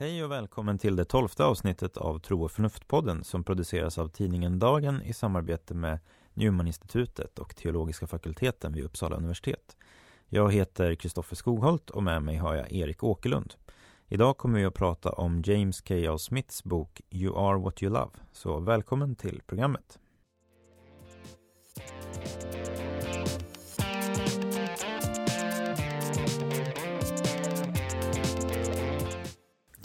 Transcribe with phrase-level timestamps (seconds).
[0.00, 4.58] Hej och välkommen till det tolfte avsnittet av Tro och förnuft-podden som produceras av tidningen
[4.58, 5.98] Dagen i samarbete med
[6.34, 9.76] Newman-institutet och teologiska fakulteten vid Uppsala universitet.
[10.28, 13.54] Jag heter Kristoffer Skogholt och med mig har jag Erik Åkerlund.
[14.08, 16.18] Idag kommer vi att prata om James K.A.
[16.18, 18.10] Smiths bok You are what you love.
[18.32, 19.98] Så välkommen till programmet.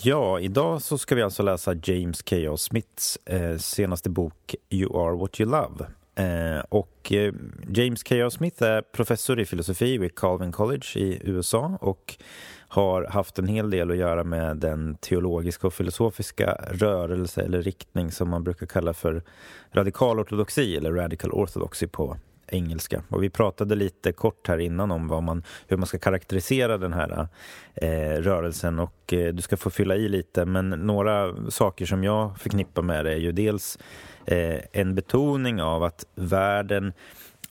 [0.05, 2.57] Ja, idag så ska vi alltså läsa James K.A.
[2.57, 5.85] Smiths eh, senaste bok You are what you love.
[6.15, 7.33] Eh, och eh,
[7.69, 8.29] James K.A.
[8.29, 12.15] Smith är professor i filosofi vid Calvin College i USA och
[12.67, 18.11] har haft en hel del att göra med den teologiska och filosofiska rörelse eller riktning
[18.11, 19.23] som man brukar kalla för
[19.71, 22.17] radikal ortodoxi eller radical orthodoxy på
[22.47, 23.03] engelska.
[23.09, 26.93] Och vi pratade lite kort här innan om vad man, hur man ska karaktärisera den
[26.93, 27.27] här
[27.75, 30.45] eh, rörelsen och eh, du ska få fylla i lite.
[30.45, 33.79] Men några saker som jag förknippar med det är ju dels
[34.25, 36.93] eh, en betoning av att världen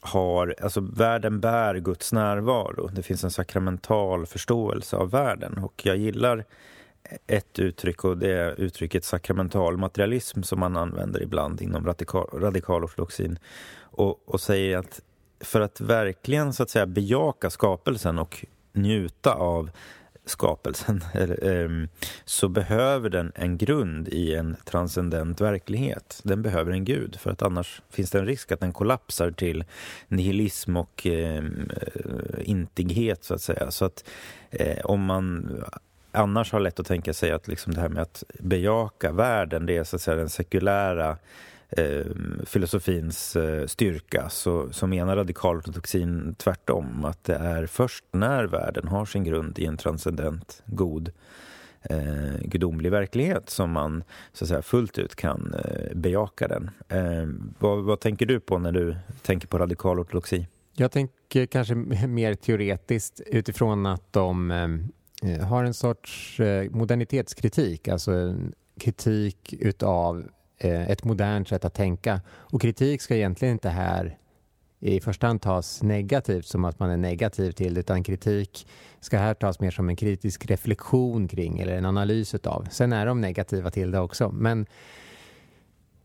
[0.01, 2.89] har, alltså världen bär Guds närvaro.
[2.93, 6.45] Det finns en sakramental förståelse av världen och jag gillar
[7.27, 13.39] ett uttryck och det är uttrycket sakramental materialism som man använder ibland inom radikal, radikalortodoxin
[13.81, 15.01] och, och säger att
[15.41, 19.71] för att verkligen så att säga bejaka skapelsen och njuta av
[20.25, 21.05] skapelsen
[21.43, 21.89] ehm,
[22.25, 26.21] så behöver den en grund i en transcendent verklighet.
[26.25, 29.65] Den behöver en gud för att annars finns det en risk att den kollapsar till
[30.09, 33.71] nihilism och ehm, eh, intighet så att säga.
[33.71, 34.05] Så att
[34.51, 35.51] eh, om man
[36.13, 39.77] annars har lätt att tänka sig att liksom det här med att bejaka världen, det
[39.77, 41.17] är så att säga den sekulära
[41.69, 42.07] eh,
[42.47, 49.05] filosofins eh, styrka så, så menar radikalortodoxin tvärtom att det är först när världen har
[49.05, 51.13] sin grund i en transcendent, god
[51.83, 56.71] eh, gudomlig verklighet som man så att säga, fullt ut kan eh, bejaka den.
[56.89, 57.29] Eh,
[57.59, 60.47] vad, vad, tänker du på när du tänker på radikalortodoxi?
[60.77, 64.69] Jag tänker kanske mer teoretiskt utifrån att de eh,
[65.23, 70.29] Eh, har en sorts eh, modernitetskritik, alltså en kritik utav
[70.59, 72.21] eh, ett modernt sätt att tänka.
[72.29, 74.19] Och kritik ska egentligen inte här
[74.81, 78.67] i första hand tas negativt som att man är negativ till det utan kritik
[79.01, 82.69] ska här tas mer som en kritisk reflektion kring eller en analys utav.
[82.71, 84.67] Sen är de negativa till det också men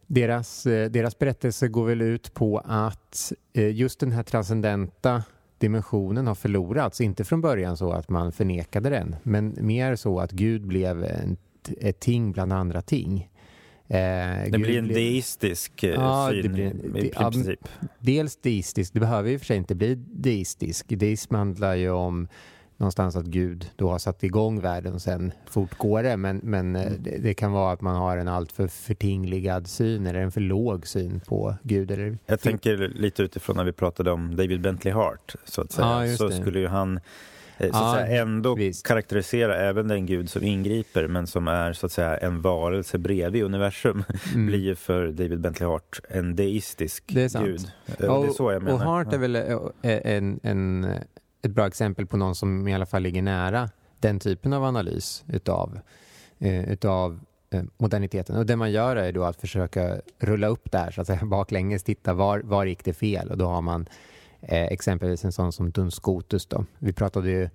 [0.07, 5.23] deras, deras berättelse går väl ut på att just den här transcendenta
[5.59, 7.01] dimensionen har förlorats.
[7.01, 11.72] Inte från början så att man förnekade den men mer så att Gud blev ett,
[11.81, 13.29] ett ting bland andra ting.
[13.88, 17.59] Eh, det blir en deistisk eh, ja, syn blir, i princip.
[17.63, 20.85] Ja, dels deistisk, det behöver och för sig inte bli deistisk.
[20.90, 22.28] Deism handlar ju om
[22.77, 26.17] någonstans att Gud då har satt igång världen och sen fortgår det.
[26.17, 27.03] Men, men eh, mm.
[27.03, 30.87] det, det, kan vara att man har en alltför förtingligad syn eller en för låg
[30.87, 31.91] syn på Gud.
[31.91, 32.17] Eller...
[32.25, 36.05] Jag tänker lite utifrån när vi pratade om David Bentley Hart så att säga.
[36.05, 36.99] Ja, så skulle ju han
[37.57, 38.87] Eh, så att säga, ändå visst.
[38.87, 43.43] karaktärisera även den gud som ingriper men som är så att säga en varelse bredvid
[43.43, 44.47] universum mm.
[44.47, 47.71] blir för David Bentley Hart en deistisk det gud.
[47.87, 48.75] Och, det är så jag menar.
[48.75, 50.87] Och Hart är väl eh, en, en,
[51.41, 55.23] ett bra exempel på någon som i alla fall ligger nära den typen av analys
[55.27, 55.79] utav,
[56.39, 58.35] eh, utav eh, moderniteten.
[58.35, 61.83] Och det man gör är då att försöka rulla upp där så att säga baklänges,
[61.83, 63.87] titta var, var gick det fel och då har man
[64.41, 66.45] Eh, exempelvis en sån som Dunskotus.
[66.45, 66.65] Då.
[66.79, 67.49] Vi pratade ju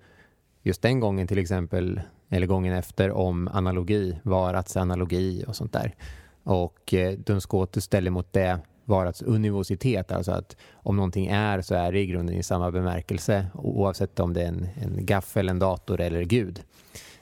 [0.63, 5.95] just den gången till exempel, eller gången efter, om analogi, varats analogi och sånt där.
[6.43, 11.91] Och eh, Dunskotus ställer mot det varats univositet, alltså att om någonting är så är
[11.91, 16.01] det i grunden i samma bemärkelse oavsett om det är en, en gaffel, en dator
[16.01, 16.63] eller Gud.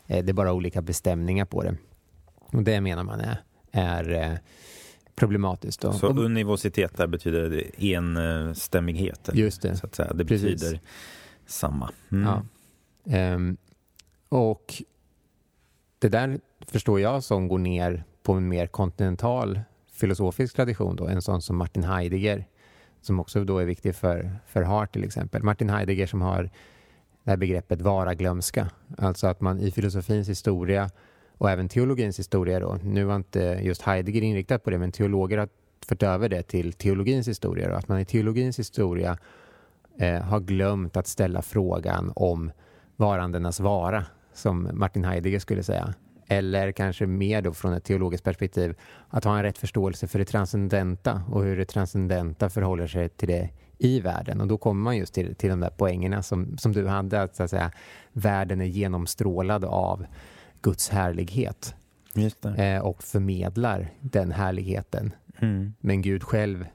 [0.07, 1.75] Eh, det är bara olika bestämningar på det.
[2.35, 4.37] Och det menar man är, är eh,
[5.15, 5.81] problematiskt.
[5.81, 5.93] Då.
[5.93, 9.29] Så univositet där betyder enstämmighet?
[9.33, 9.75] Just det.
[9.75, 10.13] Så att säga.
[10.13, 10.61] Det Precis.
[10.61, 10.79] betyder
[11.45, 11.91] samma.
[12.11, 12.27] Mm.
[13.03, 13.33] Ja.
[13.33, 13.57] Um,
[14.29, 14.83] och
[15.99, 19.59] det där förstår jag som går ner på en mer kontinental
[20.01, 22.45] filosofisk tradition då, en sån som Martin Heidegger
[23.01, 25.43] som också då är viktig för, för Hart till exempel.
[25.43, 26.43] Martin Heidegger som har
[27.23, 30.89] det här begreppet vara-glömska, alltså att man i filosofins historia
[31.37, 32.77] och även teologins historia då.
[32.83, 35.49] Nu var inte just Heidegger inriktad på det, men teologer har
[35.87, 37.69] fört över det till teologins historia.
[37.69, 37.75] Då.
[37.75, 39.17] Att man i teologins historia
[39.97, 42.51] eh, har glömt att ställa frågan om
[42.95, 45.93] varandenas vara, som Martin Heidegger skulle säga
[46.31, 48.75] eller kanske mer då från ett teologiskt perspektiv,
[49.09, 53.27] att ha en rätt förståelse för det transcendenta och hur det transcendenta förhåller sig till
[53.27, 54.41] det i världen.
[54.41, 57.35] Och då kommer man just till, till de där poängerna som, som du hade, att,
[57.35, 57.71] så att säga,
[58.13, 60.05] världen är genomstrålad av
[60.61, 61.75] Guds härlighet
[62.57, 65.13] eh, och förmedlar den härligheten.
[65.39, 65.73] Mm.
[65.79, 66.65] Men Gud själv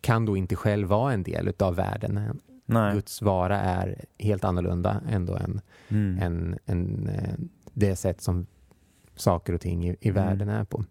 [0.00, 2.40] kan då inte själv vara en del av världen.
[2.66, 2.94] Nej.
[2.94, 6.18] Guds vara är helt annorlunda ändå än, mm.
[6.22, 7.34] än, än eh,
[7.72, 8.46] det sätt som
[9.16, 10.24] saker och ting i, i mm.
[10.24, 10.84] världen är på.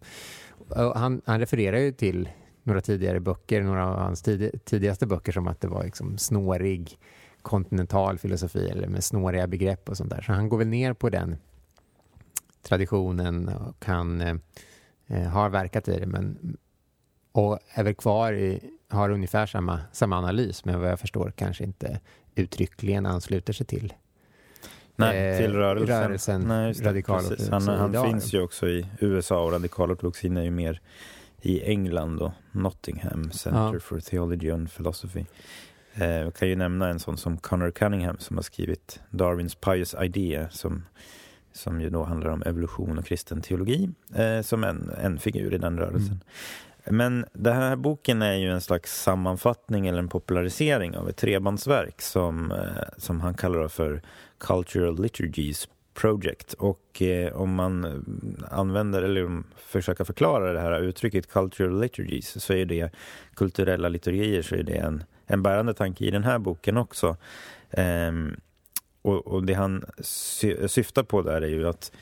[0.94, 2.28] Han, han refererar ju till
[2.62, 6.98] några tidigare böcker, några av hans tid, tidigaste böcker som att det var liksom snårig
[7.42, 10.20] kontinental filosofi eller med snåriga begrepp och sånt där.
[10.20, 11.36] Så han går väl ner på den
[12.62, 14.36] traditionen och han eh,
[15.06, 16.56] eh har verkat i det men
[17.32, 21.64] och är väl kvar i, har ungefär samma, samma analys men vad jag förstår kanske
[21.64, 22.00] inte
[22.34, 23.92] uttryckligen ansluter sig till
[24.96, 26.02] Nej, till rörelsen.
[26.02, 30.80] rörelsen Nej, radikal Han, han finns ju också i USA och radikalortodoxin är ju mer
[31.40, 33.80] i England och Nottingham Center ja.
[33.80, 35.24] for Theology and Philosophy.
[35.94, 39.94] Eh, jag kan ju nämna en sån som Connor Cunningham som har skrivit Darwins Pious
[40.02, 40.84] Idea som,
[41.52, 45.58] som ju då handlar om evolution och kristen teologi eh, som en, en figur i
[45.58, 46.20] den rörelsen.
[46.84, 52.02] Men den här boken är ju en slags sammanfattning eller en popularisering av ett trebandsverk
[52.02, 52.58] som, eh,
[52.96, 54.02] som han kallar för
[54.38, 56.52] Cultural Liturgies Project.
[56.52, 58.04] Och eh, om man
[58.50, 62.90] använder eller försöker förklara det här uttrycket Cultural Liturgies så är det
[63.34, 67.16] kulturella liturgier så är det en, en bärande tanke i den här boken också.
[67.70, 68.36] Ehm,
[69.02, 71.92] och, och, det han sy syftar på där är ju att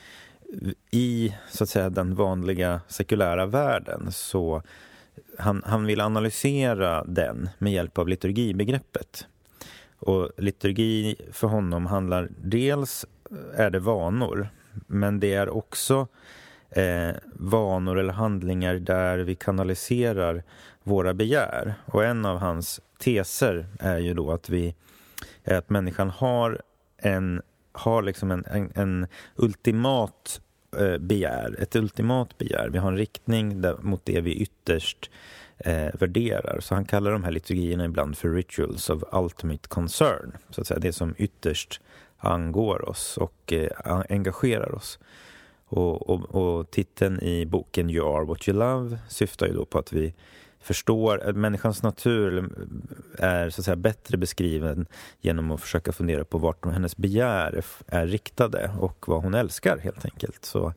[0.91, 4.63] i så att säga den vanliga sekulära världen så
[5.37, 9.27] han, han vill analysera den med hjälp av liturgibegreppet.
[9.99, 14.49] Och liturgi för honom handlar dels eh, är det vanor,
[14.87, 16.07] men det är också
[16.69, 20.43] eh, vanor eller handlingar där vi kanaliserar
[20.83, 21.73] våra begär.
[21.85, 24.75] Och en av hans teser är ju då att vi
[25.45, 26.61] att människan har
[26.97, 30.41] en har liksom en, en, en ultimat
[30.77, 32.69] eh, begär, ett ultimat begär.
[32.69, 35.09] Vi har en riktning där, mot det vi ytterst
[35.57, 36.59] eh, värderar.
[36.59, 40.37] Så han kallar de här liturgierna ibland för rituals of ultimate concern.
[40.49, 41.81] Så att säga, det som ytterst
[42.17, 44.99] angår oss och eh, engagerar oss.
[45.65, 49.79] Och, och, och, titeln i boken You are what you love syftar ju då på
[49.79, 50.13] att vi
[50.61, 52.49] förstår att människans natur
[53.17, 54.85] är så att säga bättre beskriven
[55.21, 60.05] genom att försöka fundera på vart hennes begär är riktade och vad hon älskar helt
[60.05, 60.45] enkelt.
[60.45, 60.73] Så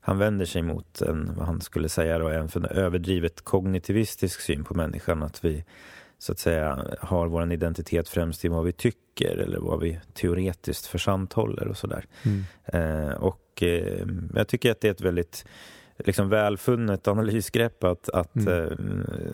[0.00, 4.74] han vänder sig mot en, vad han skulle säga då, en överdrivet kognitivistisk syn på
[4.74, 5.22] människan.
[5.22, 5.64] Att vi
[6.18, 10.86] så att säga har vår identitet främst i vad vi tycker eller vad vi teoretiskt
[10.86, 12.04] försanthåller och sådär.
[12.22, 12.44] Mm.
[12.64, 15.44] Eh, och eh, jag tycker att det är ett väldigt
[15.98, 18.48] liksom välfunnet analysgrepp att, att, mm.
[18.48, 18.76] eh,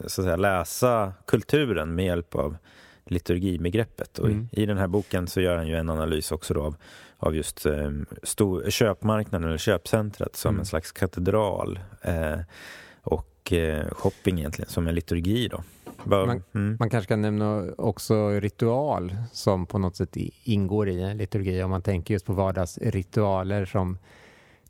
[0.06, 2.56] så att säga, läsa kulturen med hjälp av
[3.04, 4.18] liturgibegreppet.
[4.18, 4.48] Och mm.
[4.52, 6.76] i, i, den här boken så gör han ju en analys också av,
[7.18, 7.90] av just eh,
[8.22, 10.60] stor, köpmarknaden eller köpcentret som mm.
[10.60, 12.38] en slags katedral eh,
[13.02, 15.48] och eh, shopping egentligen som en liturgi.
[15.48, 15.62] Då.
[16.04, 16.76] Man, mm.
[16.80, 21.70] man, kanske kan nämna också ritual som på något sätt ingår i en liturgi om
[21.70, 23.98] man tänker just på vardagsritualer som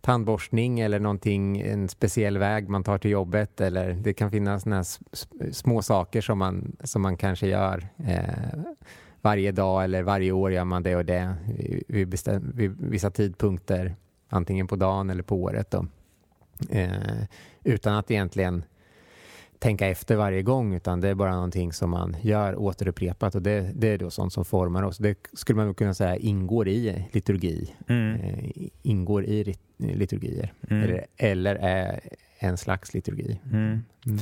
[0.02, 4.84] tandborstning eller någonting, en speciell väg man tar till jobbet eller det kan finnas såna
[5.52, 8.60] små saker som man, som man kanske gör eh,
[9.20, 11.34] varje dag eller varje år gör man det och det
[11.88, 13.96] vid, bestäm, vid vissa tidpunkter,
[14.28, 15.74] antingen på dagen eller på året.
[16.70, 16.90] Eh,
[17.64, 18.64] utan att egentligen
[19.58, 23.72] tänka efter varje gång utan det är bara någonting som man gör återupprepat och det,
[23.74, 24.98] det är då sånt som formar oss.
[24.98, 28.20] Det skulle man kunna säga ingår i liturgi, mm.
[28.20, 30.82] eh, ingår i liturgier mm.
[30.82, 32.00] eller, eller, är
[32.38, 33.40] en slags liturgi.
[33.44, 33.84] Mm.
[34.06, 34.18] mm.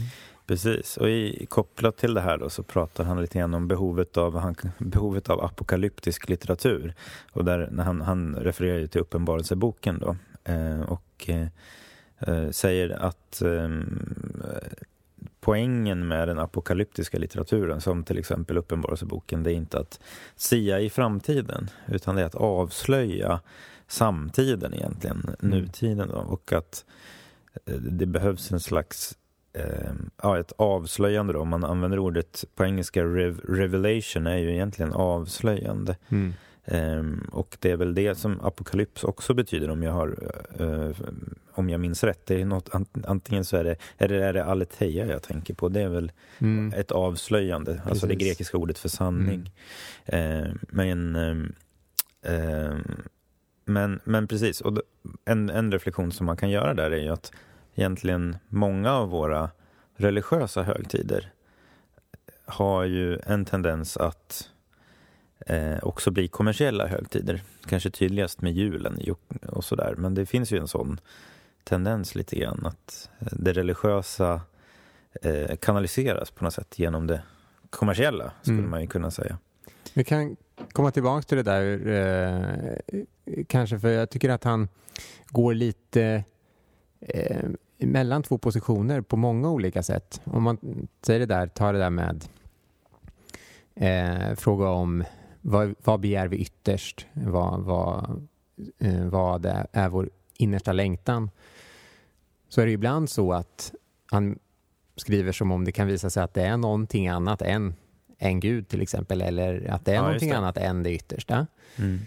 [0.47, 4.17] Precis, och i, kopplat till det här då så pratar han lite grann om behovet
[4.17, 6.95] av, han, behovet av apokalyptisk litteratur.
[7.33, 10.17] Och där, när han, han refererar ju till Uppenbarelseboken då
[10.53, 11.47] eh, och eh,
[12.19, 14.15] eh säger att ehm,
[15.41, 20.01] poängen med den apokalyptiska litteraturen som till exempel Uppenbarelseboken det är inte att
[20.37, 23.41] sia i framtiden utan det är att avslöja
[23.91, 25.59] samtiden egentligen, mm.
[25.59, 26.85] nutiden då, och att
[27.67, 29.19] eh, det behövs en slags
[29.53, 29.93] eh,
[30.23, 31.41] ja, ett avslöjande då.
[31.41, 35.97] Om man använder ordet på engelska, rev revelation är ju egentligen avslöjande.
[36.09, 36.33] Mm.
[36.65, 40.91] Um, och det är väl det som apokalyps också betyder om jag har uh,
[41.53, 42.27] om jag minns rätt.
[42.27, 42.71] Det är något,
[43.05, 45.69] antingen så är det, eller är det aletheia jag tänker på.
[45.69, 46.73] Det är väl mm.
[46.77, 47.91] ett avslöjande, Precis.
[47.91, 49.51] alltså det grekiska ordet för sanning.
[50.05, 50.47] Mm.
[50.47, 52.79] Uh, men uh,
[53.71, 54.83] men, men precis, och
[55.25, 57.33] en, en reflektion som man kan göra där är ju att
[57.75, 59.51] egentligen många av våra
[59.97, 61.33] religiösa högtider
[62.45, 64.51] har ju en tendens att
[65.47, 67.43] eh, också bli kommersiella högtider.
[67.67, 68.99] Kanske tydligast med julen
[69.49, 69.95] och sådär.
[69.97, 71.01] Men det finns ju en sån
[71.65, 74.41] tendens lite grann att det religiösa
[75.23, 77.23] eh, kanaliseras på något sätt genom det
[77.71, 78.71] kommersiella, skulle mm.
[78.71, 79.39] man ju kunna säga.
[79.95, 80.37] Vi kan
[80.73, 83.05] komma tillbaka till det där, eh,
[83.47, 84.69] kanske för jag tycker att han
[85.29, 86.25] går lite
[87.01, 90.21] eh, mellan två positioner på många olika sätt.
[90.25, 92.25] Om man säger det där, tar det där med
[93.75, 95.05] eh, fråga om
[95.41, 97.07] vad, vad begär vi ytterst?
[97.13, 98.29] Vad, vad,
[98.79, 101.31] eh, vad är, vår innersta längtan?
[102.49, 103.73] Så är det ibland så att
[104.07, 104.39] han
[104.97, 107.75] skriver som om det kan visa sig att det är någonting annat än,
[108.21, 110.37] än Gud till exempel, eller att det är ja, någonting det.
[110.37, 111.47] annat än det yttersta.
[111.77, 112.01] Mm.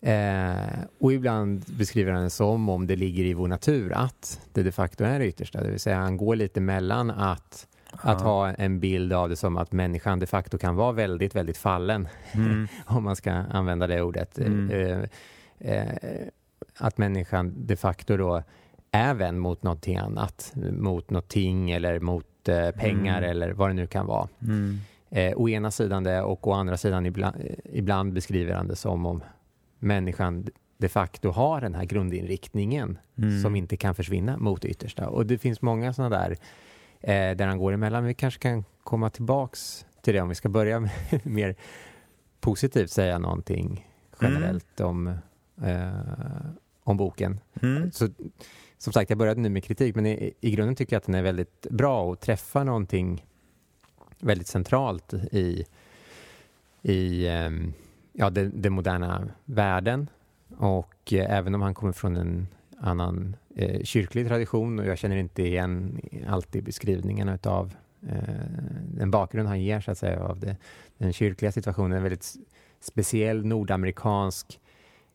[0.00, 4.62] Eh, och ibland beskriver han det som om det ligger i vår natur att det
[4.62, 5.62] de facto är det yttersta.
[5.62, 9.56] Det vill säga han går lite mellan att, att ha en bild av det som
[9.56, 12.08] att människan de facto kan vara väldigt, väldigt fallen.
[12.32, 12.68] Mm.
[12.86, 14.38] om man ska använda det ordet.
[14.38, 14.70] Mm.
[14.70, 15.04] Eh,
[15.58, 16.28] eh,
[16.76, 18.42] att människan de facto då
[18.90, 20.52] är vän mot någonting annat.
[20.70, 23.30] Mot någonting eller mot eh, pengar mm.
[23.30, 24.28] eller vad det nu kan vara.
[25.10, 29.06] Eh, å ena sidan det och å andra sidan ibland, ibland beskriver han det som
[29.06, 29.22] om
[29.78, 30.46] människan
[30.78, 33.42] de facto har den här grundinriktningen mm.
[33.42, 35.08] som inte kan försvinna mot det yttersta.
[35.08, 36.36] Och det finns många sådana där
[37.00, 38.04] eh, där han går emellan.
[38.04, 40.90] Vi kanske kan komma tillbaks till det om vi ska börja med
[41.22, 41.54] mer
[42.40, 43.88] positivt säga någonting
[44.20, 44.90] generellt mm.
[44.90, 45.08] om,
[45.68, 45.88] eh,
[46.82, 47.40] om boken.
[47.62, 47.92] Mm.
[47.92, 48.08] Så,
[48.78, 51.14] som sagt, jag började nu med kritik, men i, i grunden tycker jag att den
[51.14, 53.24] är väldigt bra och träffar någonting
[54.24, 55.64] väldigt centralt i,
[56.82, 57.72] i ehm,
[58.12, 60.08] ja, den, den moderna världen.
[60.56, 62.46] Och eh, även om han kommer från en
[62.78, 67.74] annan eh, kyrklig tradition och jag känner inte igen alltid beskrivningarna av
[68.08, 68.18] eh,
[68.88, 70.56] den bakgrund han ger så att säga av det,
[70.98, 71.96] den kyrkliga situationen.
[71.96, 72.34] En väldigt
[72.80, 74.60] speciell nordamerikansk,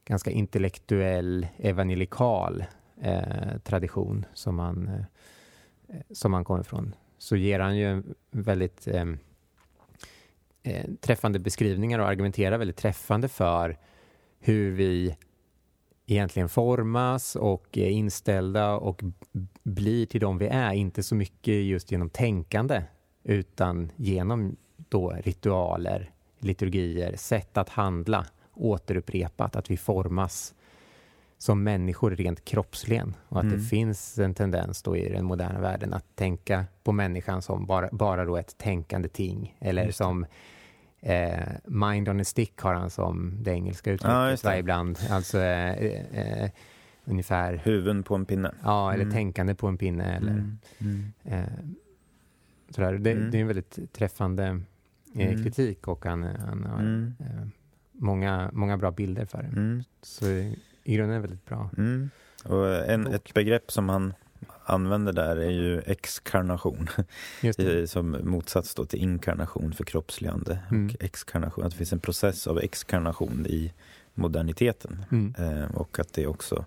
[0.05, 2.65] ganska intellektuell, evangelikal
[3.01, 6.95] eh, tradition som han, eh, som han kommer från.
[7.19, 9.05] Så ger han ju en väldigt eh,
[10.63, 13.77] eh, träffande beskrivningar och argumenterar väldigt träffande för
[14.39, 15.15] hur vi
[16.05, 19.01] egentligen formas och är inställda och
[19.63, 20.73] blir till de vi är.
[20.73, 22.83] Inte så mycket just genom tänkande
[23.23, 30.53] utan genom då ritualer, liturgier, sätt att handla återupprepat, att vi formas
[31.39, 33.57] som människor rent kroppsligen och att mm.
[33.57, 37.89] det finns en tendens då i den moderna världen att tänka på människan som bara,
[37.91, 40.25] bara då ett tänkande ting eller som
[41.01, 44.99] eh, mind on a stick har han som det engelska uttrycket ja, ibland.
[45.09, 46.49] Alltså eh, eh,
[47.05, 47.61] ungefär...
[47.63, 48.51] Huvuden på en pinne.
[48.63, 49.13] Ja, eller mm.
[49.13, 50.57] tänkande på en pinne eller mm.
[50.79, 51.13] mm.
[51.23, 51.43] Eh,
[52.69, 52.93] sådär.
[52.93, 53.31] Det, mm.
[53.31, 54.61] det, är en väldigt träffande
[55.15, 55.43] eh, mm.
[55.43, 57.47] kritik och han, han har eh,
[57.91, 59.83] många, många bra bilder för det.
[60.01, 60.25] Så
[60.89, 61.69] i grunden är väldigt bra.
[61.77, 62.09] Mm.
[62.43, 64.13] Och en, ett begrepp som han
[64.65, 66.87] använder där är ju exkarnation.
[67.87, 70.59] som motsats då till inkarnation, förkroppsligande.
[70.71, 70.85] Mm.
[70.87, 73.73] Och exkarnation, att det finns en process av exkarnation i
[74.13, 75.05] moderniteten.
[75.11, 75.35] Mm.
[75.37, 76.65] Eh, och att det också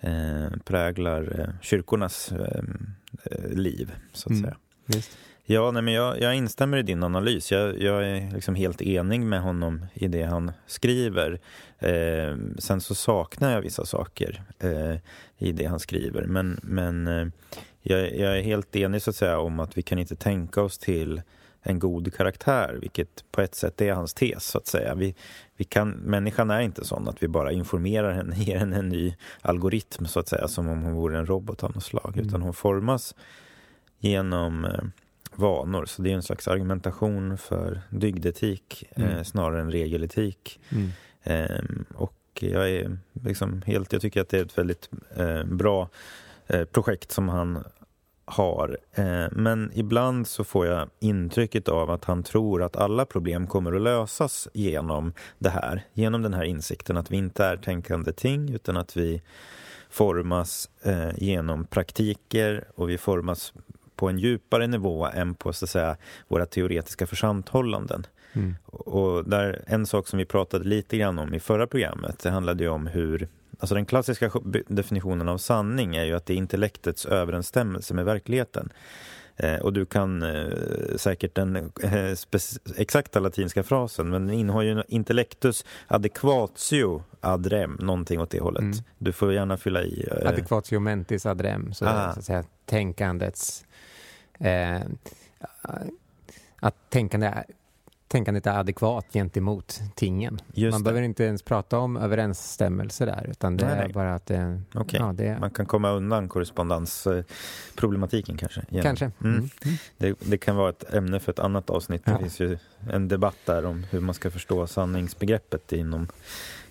[0.00, 4.42] eh, präglar eh, kyrkornas eh, liv, så att mm.
[4.42, 4.56] säga.
[4.86, 5.18] Just.
[5.48, 7.52] Ja, nej, men jag, jag instämmer i din analys.
[7.52, 11.40] Jag, jag är liksom helt enig med honom i det han skriver.
[11.78, 14.96] Eh, sen så saknar jag vissa saker eh,
[15.38, 16.22] i det han skriver.
[16.22, 17.26] Men, men eh,
[17.82, 20.78] jag, jag, är helt enig så att säga om att vi kan inte tänka oss
[20.78, 21.22] till
[21.62, 24.44] en god karaktär, vilket på ett sätt är hans tes.
[24.44, 24.94] så att säga.
[24.94, 25.14] Vi,
[25.56, 29.14] vi kan, människan är inte sån att vi bara informerar henne, ger henne en ny
[29.40, 32.12] algoritm så att säga, som om hon vore en robot av något slag.
[32.14, 32.26] Mm.
[32.26, 33.14] Utan hon formas
[33.98, 34.84] genom eh,
[35.38, 35.84] vanor.
[35.86, 39.10] Så det är en slags argumentation för dygdetik mm.
[39.10, 40.60] eh, snarare än regeletik.
[40.68, 40.90] Mm.
[41.22, 41.64] Eh,
[41.94, 45.88] och jag är liksom helt, jag tycker att det är ett väldigt eh, bra
[46.46, 47.64] eh, projekt som han
[48.26, 48.78] har.
[48.92, 53.72] Eh, men ibland så får jag intrycket av att han tror att alla problem kommer
[53.72, 55.84] att lösas genom det här.
[55.92, 59.22] Genom den här insikten att vi inte är tänkande ting utan att vi
[59.90, 63.52] formas eh, genom praktiker och vi formas
[63.96, 65.96] på en djupare nivå än på så att säga,
[66.28, 68.06] våra teoretiska församthållanden.
[68.32, 68.54] Mm.
[68.66, 72.64] Och där, en sak som vi pratade lite grann om i förra programmet, det handlade
[72.64, 74.30] ju om hur Alltså den klassiska
[74.68, 78.72] definitionen av sanning är ju att det är intellektets överensstämmelse med verkligheten.
[79.36, 80.46] Eh, och du kan eh,
[80.96, 82.16] säkert den eh,
[82.76, 88.62] exakta latinska frasen, men den innehåller ju intellectus adequatio ad rem, någonting åt det hållet.
[88.62, 88.76] Mm.
[88.98, 90.08] Du får gärna fylla i.
[90.24, 92.12] Adequatio mentis ad rem, så, ah.
[92.12, 93.65] så att säga tänkandets...
[94.38, 94.80] Eh,
[96.60, 97.44] att tänkande
[98.08, 100.40] tänkandet är adekvat gentemot tingen.
[100.54, 100.84] Just Man det.
[100.84, 105.00] behöver inte ens prata om överensstämmelse där, utan det nej, är bara att det, okay.
[105.00, 105.38] ja, det...
[105.40, 108.62] Man kan komma undan korrespondansproblematiken kanske.
[108.68, 108.82] Genom.
[108.82, 109.10] Kanske.
[109.24, 109.36] Mm.
[109.36, 109.48] Mm.
[109.96, 112.02] Det, det, kan vara ett ämne för ett annat avsnitt.
[112.04, 112.12] Ja.
[112.12, 112.58] Det finns ju
[112.90, 116.08] en debatt där om hur man ska förstå sanningsbegreppet inom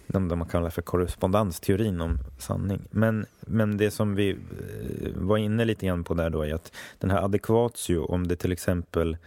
[0.07, 2.81] det man kallar för korrespondensteorin om sanning.
[2.91, 6.71] Men, men det som vi eh, var inne lite grann på där då är att
[6.99, 9.17] den här adekvatio, om det till exempel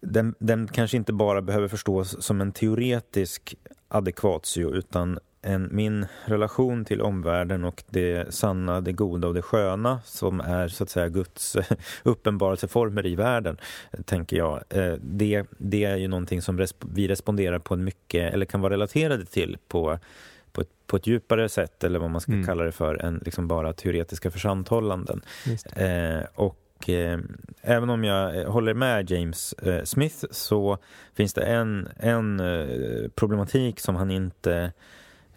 [0.00, 3.54] den, den kanske inte bara behöver förstås som en teoretisk
[3.88, 10.00] adekvatio utan en, min relation till omvärlden och det sanna, det goda och det sköna
[10.04, 11.56] som är så att säga Guds
[12.02, 13.56] uppenbarelseformer i världen,
[14.04, 14.62] tänker jag.
[14.68, 18.72] Eh, det, det är ju någonting som vi responderar på en mycket, eller kan vara
[18.72, 19.98] relaterade till på,
[20.52, 22.46] på, ett, på ett djupare sätt, eller vad man ska mm.
[22.46, 25.20] kalla det för, än liksom bara teoretiska försanthållanden.
[25.76, 27.18] Eh, och eh,
[27.62, 30.78] även om jag håller med James eh, Smith så
[31.14, 34.70] finns det en, en eh, problematik som han inte eh,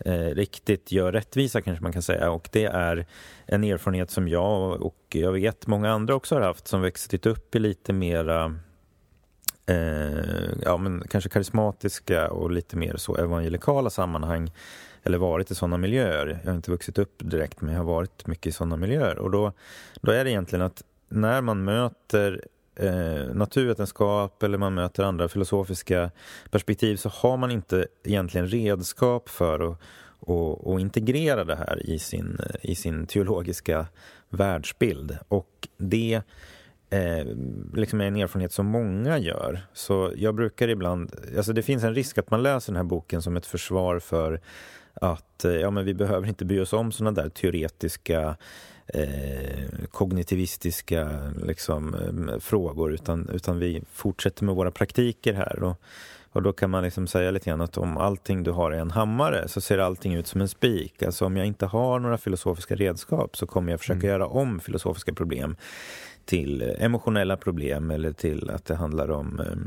[0.05, 3.05] Eh, riktigt gör rättvisa kanske man kan säga och det är
[3.45, 7.55] en erfarenhet som jag och jag vet många andra också har haft som växtit upp
[7.55, 8.55] i lite mera
[9.65, 14.51] eh, ja men kanske karismatiska och lite mer så evangelikala sammanhang
[15.03, 16.39] eller varit i sådana miljöer.
[16.43, 19.31] Jag har inte vuxit upp direkt men jag har varit mycket i sådana miljöer och
[19.31, 19.51] då,
[20.01, 22.45] då är det egentligen att när man möter
[22.75, 26.11] eh, naturvetenskap eller man möter andra filosofiska
[26.51, 29.79] perspektiv så har man inte egentligen redskap för att
[30.25, 33.87] och, och integrera det här i sin, eh, i sin teologiska
[34.29, 35.17] världsbild.
[35.27, 36.21] Och det
[36.89, 37.25] eh,
[37.73, 39.61] liksom är en erfarenhet som många gör.
[39.73, 41.11] Så jag brukar ibland...
[41.37, 44.41] Alltså det finns en risk att man läser den här boken som ett försvar för
[44.93, 48.35] att eh, ja, men vi behöver inte bry oss om såna där teoretiska
[48.87, 55.63] eh, kognitivistiska liksom, eh, frågor utan, utan vi fortsätter med våra praktiker här.
[55.63, 55.81] Och,
[56.31, 58.91] och då kan man liksom säga lite grann att om allting du har är en
[58.91, 61.03] hammare så ser allting ut som en spik.
[61.03, 64.09] Alltså om jag inte har några filosofiska redskap så kommer jag försöka mm.
[64.09, 65.55] göra om filosofiska problem
[66.25, 69.57] till emotionella problem eller till att det handlar om eh, eh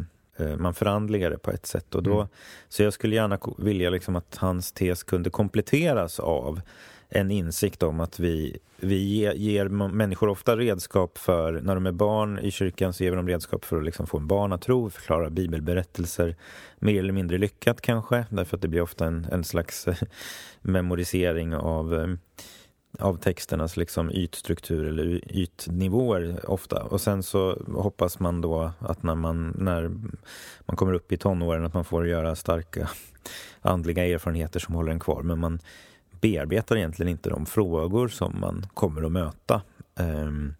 [0.58, 1.94] man förandligar det på ett sätt.
[1.94, 2.28] Och då, mm.
[2.68, 6.60] Så jag skulle gärna vilja liksom att hans tes kunde kompletteras av
[7.08, 11.92] en insikt om att vi, vi ger, ger människor ofta redskap för, när de är
[11.92, 15.30] barn i kyrkan så ger vi dem redskap för att liksom få en barnatro, förklara
[15.30, 16.36] bibelberättelser
[16.78, 19.86] mer eller mindre lyckat kanske, därför att det blir ofta en, en slags
[20.60, 22.06] memorisering av eh,
[22.98, 26.82] av texternas liksom ytstruktur eller ytnivåer ofta.
[26.82, 29.90] Och sen så hoppas man då att när man, när
[30.66, 32.88] man kommer upp i tonåren att man får göra starka
[33.60, 35.22] andliga erfarenheter som håller en kvar.
[35.22, 35.58] Men man
[36.20, 39.62] bearbetar egentligen inte de frågor som man kommer att möta.
[39.98, 40.54] Ehm,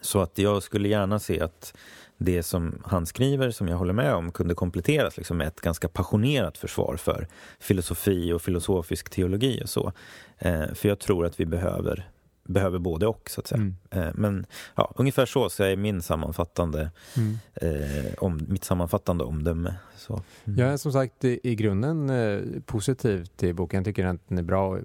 [0.00, 1.74] så att jag skulle gärna se att
[2.18, 5.88] det som han skriver, som jag håller med om, kunde kompletteras liksom med ett ganska
[5.88, 7.28] passionerat försvar för
[7.60, 9.92] filosofi och filosofisk teologi och så.
[10.38, 12.08] Ehm, för jag tror att vi behöver
[12.44, 13.60] behöver både och så att säga.
[13.60, 13.76] Mm.
[13.90, 17.38] Eh, men ja, ungefär så är min sammanfattande, mm.
[17.54, 19.74] eh, om, mitt sammanfattande omdöme.
[19.96, 20.22] Så.
[20.44, 20.58] Mm.
[20.58, 23.78] Jag är som sagt i, grunden eh, positiv till boken.
[23.78, 24.78] Jag tycker att den är bra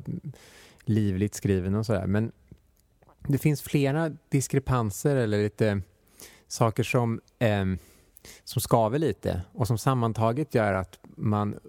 [0.86, 2.08] livligt skriven och sådär.
[2.08, 2.32] Men
[3.28, 5.82] det finns flera diskrepanser eller lite
[6.50, 7.66] saker som, eh,
[8.44, 11.60] som skaver lite och som sammantaget gör att man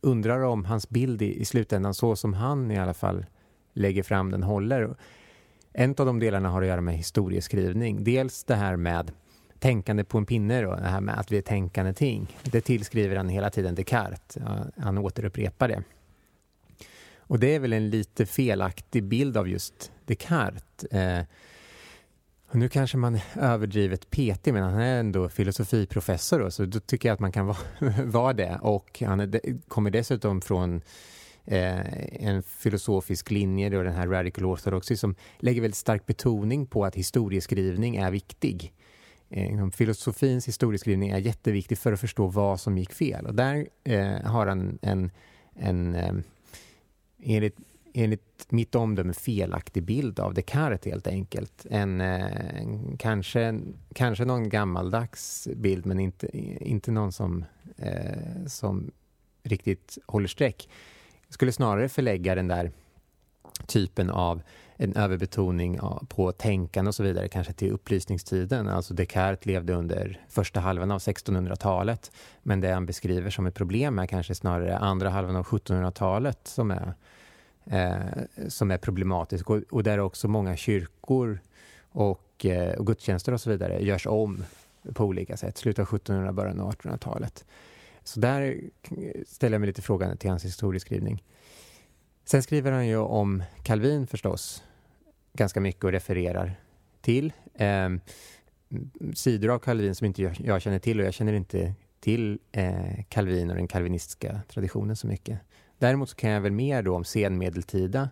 [0.00, 3.26] undrar om hans bild i, i slutändan så som han i alla fall
[3.72, 4.96] lägger fram den håller.
[5.72, 8.04] En av de delarna har att göra med historieskrivning.
[8.04, 9.12] Dels det här med
[9.58, 12.36] tänkande på en pinne, då, det här med att vi är tänkande ting.
[12.42, 14.38] Det tillskriver han hela tiden Descartes.
[14.76, 15.82] Han återupprepar det.
[17.18, 20.84] Och det är väl en lite felaktig bild av just Descartes.
[20.84, 21.24] Eh,
[22.50, 26.80] och nu kanske man är överdrivet petig, men han är ändå filosofiprofessor, då, så då
[26.80, 27.58] tycker jag att man kan vara,
[28.04, 28.58] vara det.
[28.62, 30.82] Och han är, kommer dessutom från
[31.44, 36.84] eh, en filosofisk linje, då den här radical orthodoxy, som lägger väldigt stark betoning på
[36.84, 38.72] att historieskrivning är viktig.
[39.28, 43.26] Eh, liksom filosofins historieskrivning är jätteviktig för att förstå vad som gick fel.
[43.26, 45.10] Och där eh, har han en,
[45.54, 46.14] en eh,
[47.22, 47.56] enligt,
[47.94, 51.66] enligt mitt omdöme felaktig bild av Descartes helt enkelt.
[51.70, 53.60] En, eh, en, kanske,
[53.94, 57.44] kanske någon gammaldags bild men inte, inte någon som,
[57.76, 58.90] eh, som
[59.42, 60.68] riktigt håller streck.
[61.26, 62.72] Jag skulle snarare förlägga den där
[63.66, 64.42] typen av
[64.76, 68.68] en överbetoning på tänkande och så vidare, kanske till upplysningstiden.
[68.68, 73.98] Alltså Descartes levde under första halvan av 1600-talet, men det han beskriver som ett problem
[73.98, 76.94] är kanske snarare andra halvan av 1700-talet som är,
[77.66, 78.00] eh,
[78.48, 81.40] som är problematisk och, och där också många kyrkor
[81.92, 84.44] och, eh, och gudstjänster och så vidare görs om
[84.94, 87.44] på olika sätt, slutet av 1700-talet, början av 1800-talet.
[88.04, 88.60] Så där
[89.26, 91.22] ställer jag mig lite frågande till hans historieskrivning.
[92.24, 94.62] Sen skriver han ju om Calvin förstås,
[95.32, 96.60] ganska mycket och refererar
[97.00, 97.32] till.
[97.54, 97.88] Eh,
[99.14, 103.04] sidor av Calvin som inte jag, jag, känner till och jag känner inte till eh,
[103.08, 105.40] Calvin och den kalvinistiska traditionen så mycket.
[105.80, 108.10] Däremot så kan jag väl mer då om senmedeltida,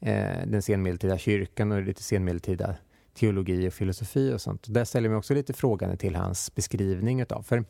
[0.00, 2.74] eh, den senmedeltida kyrkan och lite senmedeltida
[3.14, 4.64] teologi och filosofi och sånt.
[4.68, 7.64] där ställer jag mig också lite frågande till hans beskrivning utav, för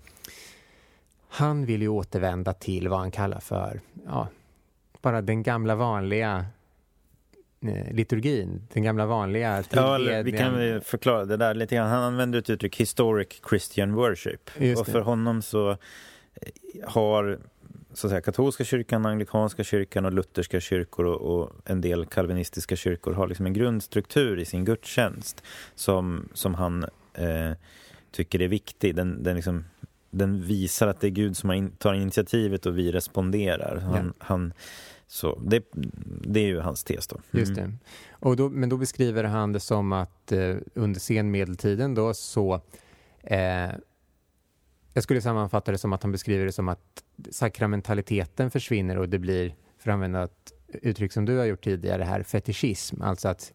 [1.28, 4.28] han vill ju återvända till vad han kallar för, ja,
[5.02, 6.46] bara den gamla vanliga
[7.66, 11.88] Eh, liturgin, den gamla vanliga Ja, vi kan förklara det där lite grann.
[11.88, 14.50] Han använder ett uttryck historic Christian worship.
[14.78, 15.76] och för honom så eh,
[16.84, 17.38] har
[17.92, 22.76] så att säga, katolska kyrkan, anglikanska kyrkan och lutherska kyrkor och, och, en del kalvinistiska
[22.76, 25.42] kyrkor har liksom en grundstruktur i sin gudstjänst
[25.74, 27.52] som, som han eh,
[28.10, 28.94] tycker är viktig.
[28.94, 29.64] Den, den, liksom,
[30.10, 33.76] den visar att det är Gud som in, tar initiativet och vi responderar.
[33.76, 34.24] Han, ja.
[34.24, 34.52] han
[35.06, 35.64] så det,
[36.20, 37.16] det är ju hans tes då.
[37.16, 37.40] Mm.
[37.40, 37.72] Just det.
[38.12, 42.60] Och då, men då beskriver han det som att eh, under senmedeltiden då så
[43.22, 43.70] eh,
[44.92, 49.18] jag skulle sammanfatta det som att han beskriver det som att sakramentaliteten försvinner och det
[49.18, 53.02] blir, för att använda ett uttryck som du har gjort tidigare här, fetischism.
[53.02, 53.52] Alltså att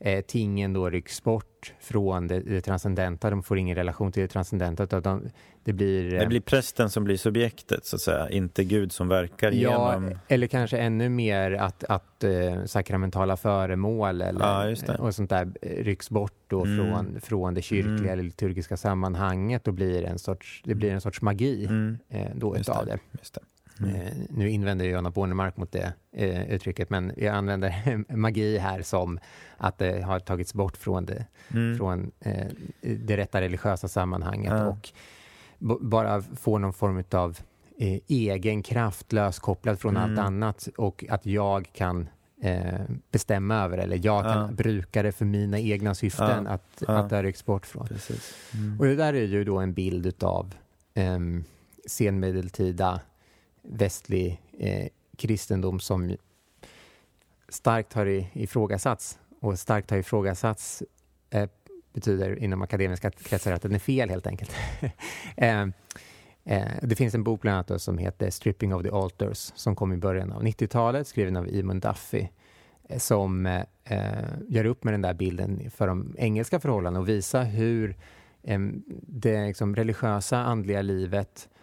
[0.00, 3.30] eh, tingen då rycks bort från det, det transcendenta.
[3.30, 4.84] De får ingen relation till det transcendenta.
[4.84, 5.30] Utan de,
[5.64, 8.28] det, blir, eh, det blir prästen som blir subjektet, så att säga.
[8.30, 10.18] Inte Gud som verkar ja, genom...
[10.28, 16.10] eller kanske ännu mer att, att eh, sakramentala föremål eller, ja, och sånt där rycks
[16.10, 16.76] bort då mm.
[16.76, 18.08] från, från det kyrkliga mm.
[18.08, 21.98] eller liturgiska sammanhanget och blir en sorts, det blir en sorts magi mm.
[22.08, 22.98] eh, då utav det.
[23.12, 23.40] det.
[23.80, 23.94] Mm.
[23.94, 29.18] Eh, nu invänder Jonna Bornemark mot det eh, uttrycket, men jag använder magi här som
[29.56, 31.78] att det har tagits bort från det, mm.
[31.78, 32.46] från, eh,
[32.80, 34.66] det rätta religiösa sammanhanget ja.
[34.66, 34.92] och
[35.80, 37.38] bara få någon form av
[37.78, 40.10] eh, egen kraft löskopplad från mm.
[40.10, 42.08] allt annat och att jag kan
[42.42, 47.22] eh, bestämma över eller jag kan bruka det för mina egna syften, att, att det
[47.22, 47.88] rycks bort från.
[48.54, 48.80] Mm.
[48.80, 50.54] Och det där är ju då en bild av
[50.94, 51.18] eh,
[51.86, 53.00] senmedeltida
[53.68, 56.16] västlig eh, kristendom som
[57.48, 59.18] starkt har ifrågasatts.
[59.40, 60.82] Och starkt har ifrågasatts
[61.30, 61.48] eh,
[61.92, 64.50] betyder inom akademiska kretsar att den är fel helt enkelt.
[65.36, 65.60] eh,
[66.44, 69.92] eh, det finns en bok bland annat som heter Stripping of the Altars som kom
[69.92, 72.28] i början av 90-talet skriven av Eamon Duffy
[72.88, 77.08] eh, som eh, eh, gör upp med den där bilden för de engelska förhållandena och
[77.08, 77.96] visar hur
[78.42, 78.58] eh,
[79.06, 81.55] det liksom, religiösa andliga livet Eh,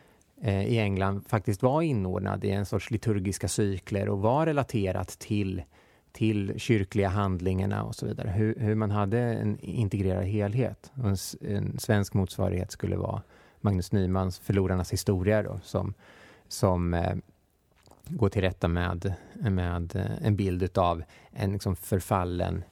[0.45, 5.63] Eh, i England faktiskt var inordnad i en sorts liturgiska cykler och var relaterat till,
[6.11, 8.29] till kyrkliga handlingarna och så vidare.
[8.29, 10.91] Hur, hur man hade en integrerad helhet.
[10.95, 11.15] En,
[11.49, 13.21] en, svensk motsvarighet skulle vara
[13.61, 15.93] Magnus Nymans Förlorarnas historia då, som,
[16.47, 17.15] som eh,
[18.07, 22.63] går till rätta med, med eh, en bild av en liksom förfallen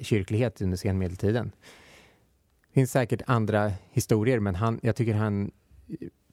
[0.00, 1.52] kyrklighet under senmedeltiden.
[2.68, 5.50] Det finns säkert andra historier, men han, jag tycker han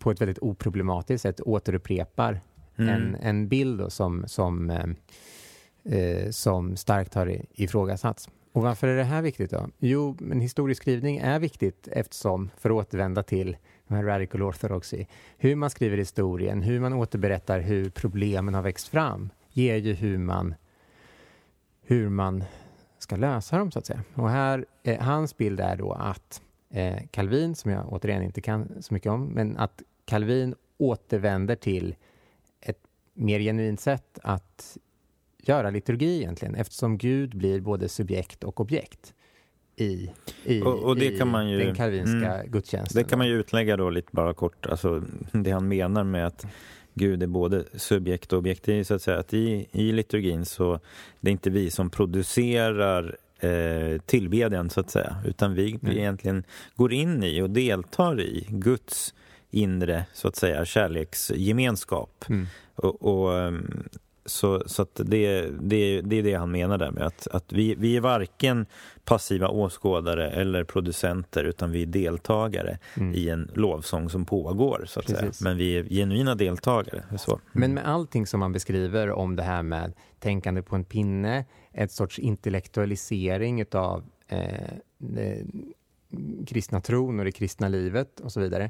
[0.06, 2.41] på ett väldigt oproblematiskt sätt återupprepar
[2.78, 2.89] mm.
[2.89, 8.30] en, en bild då, som, som, eh, eh, som starkt har ifrågasatts.
[8.52, 9.68] Och varför är det här viktigt då?
[9.80, 15.06] Jo, men historieskrivning är viktigt eftersom, för att återvända till radical orthodoxy,
[15.38, 20.18] hur man skriver historien, hur man återberättar hur problemen har växt fram, ger ju hur
[20.18, 20.56] man,
[21.82, 22.44] hur man
[23.00, 24.04] ska lösa dem så att säga.
[24.13, 28.82] Och här, eh, hans bild är då att eh, Calvin, som jag återigen inte kan
[28.82, 31.96] så mycket om, men att Calvin återvänder till
[32.62, 32.80] ett
[33.13, 34.78] mer genuint sätt att
[35.38, 39.13] göra liturgi egentligen, eftersom Gud blir både subjekt och objekt
[39.76, 40.10] i,
[40.44, 43.04] i, och, och det i kan man ju, den kalvinska mm, gudstjänsten.
[43.04, 46.46] Det kan man ju utlägga då lite bara kort, alltså det han menar med att
[46.94, 48.63] Gud är både subjekt och objekt.
[48.63, 50.80] Det är så att säga att i, i liturgin så
[51.20, 55.98] det är inte vi som producerar eh, tillbedjan så att säga, utan vi mm.
[55.98, 56.44] egentligen
[56.76, 59.13] går in i och deltar i Guds
[59.56, 62.26] inre så att säga kärleksgemenskap.
[62.30, 62.48] Mm.
[62.76, 63.88] Och, och, ehm,
[64.26, 67.76] så, så att det, det, det är det han menar där med att, att vi,
[67.76, 68.65] vi är varken
[69.04, 73.13] passiva åskådare eller producenter utan vi är deltagare mm.
[73.13, 75.32] i en lovsång som pågår så att säga.
[75.41, 77.04] Men vi är genuina deltagare.
[77.18, 77.32] Så.
[77.32, 77.41] Mm.
[77.52, 81.91] Men med allting som man beskriver om det här med tänkande på en pinne, ett
[81.91, 85.46] sorts intellektualisering utav eh,
[86.48, 88.70] kristna tron och det kristna livet och så vidare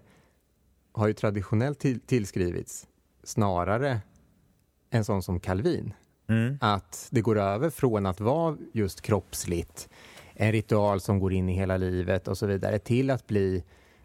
[0.95, 2.88] har ju traditionellt till, tillskrivits
[3.23, 4.01] snarare
[4.89, 5.93] en sån som Calvin.
[6.29, 6.58] Mm.
[6.62, 9.89] Att det går över från att vara just kroppsligt,
[10.34, 13.63] en ritual som går in i hela livet och så vidare, till att bli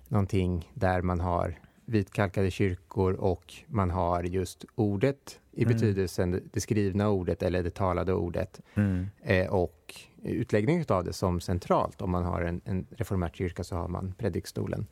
[0.09, 5.75] någonting där man har vitkalkade kyrkor och man har just ordet i mm.
[5.75, 9.07] betydelsen det skrivna ordet eller det talade ordet mm.
[9.23, 12.03] eh, och utläggning av det som centralt.
[12.03, 14.87] Om man har en, en reformert kyrka så har man predikstolen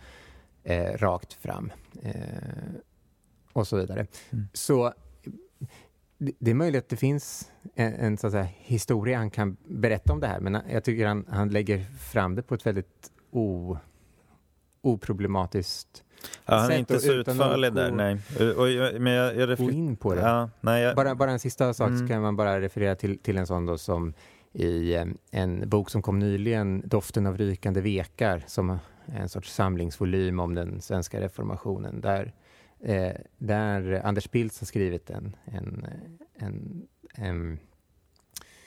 [0.68, 2.12] eh, rakt fram eh,
[3.52, 4.06] och så vidare.
[4.30, 4.48] Mm.
[4.52, 4.92] Så
[6.18, 10.12] det är möjligt att det finns en, en så att säga, historia han kan berätta
[10.12, 13.78] om det här, men jag tycker han, han lägger fram det på ett väldigt o,
[14.80, 16.04] oproblematiskt
[16.46, 18.14] Ja, han är inte så utförlig där, nej.
[18.56, 20.20] Och men jag, jag gå in på det.
[20.20, 20.96] Ja, nej, jag...
[20.96, 22.00] bara, bara en sista sak mm.
[22.00, 24.14] så kan man bara referera till, till en sån då som
[24.52, 28.78] i eh, en bok som kom nyligen, Doften av rykande vekar, som
[29.12, 32.32] en sorts samlingsvolym om den svenska reformationen, där
[32.80, 35.86] eh, där Anders Pilz har skrivit en, en,
[36.34, 37.58] en, en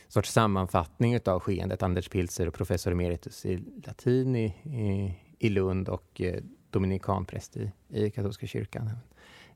[0.07, 1.83] sorts sammanfattning av skeendet.
[1.83, 8.09] Anders Pilzer, professor emeritus i latin i, i, i Lund och eh, dominikanpräst i, i
[8.09, 8.89] katolska kyrkan.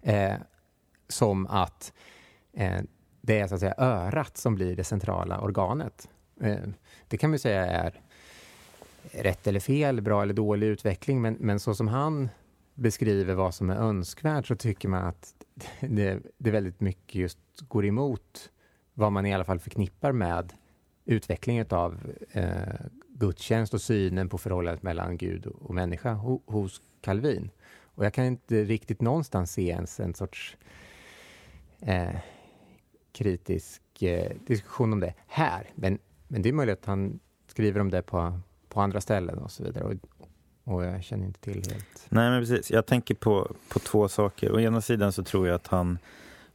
[0.02, 0.36] Eh,
[1.08, 1.94] som att
[2.54, 2.82] eh,
[3.22, 6.10] det är så att säga örat som blir det centrala organet.
[6.42, 6.68] Eh,
[7.08, 8.02] det kan man säga är
[9.12, 12.30] rätt eller fel, bra eller dålig utveckling, men, men så som han
[12.74, 15.34] beskriver vad som är önskvärt så tycker man att
[15.80, 18.52] det, det väldigt mycket just går emot
[18.94, 20.54] vad man i alla fall förknippar med
[21.06, 27.50] utvecklingen av eh, gudstjänst och synen på förhållandet mellan Gud och människa ho, hos Calvin.
[27.82, 30.58] Och jag kan inte riktigt någonstans se ens en sorts
[31.82, 32.16] eh,
[33.12, 35.70] kritisk eh, diskussion om det här.
[35.76, 38.40] Men, men det är möjligt att han skriver om det på,
[38.76, 39.84] på andra ställen och så vidare.
[39.84, 39.94] Och,
[40.74, 42.06] och jag känner inte till helt.
[42.10, 42.72] Nej, men precis.
[42.72, 44.52] Jag tänker på, på två saker.
[44.52, 45.98] Å ena sidan så tror jag att han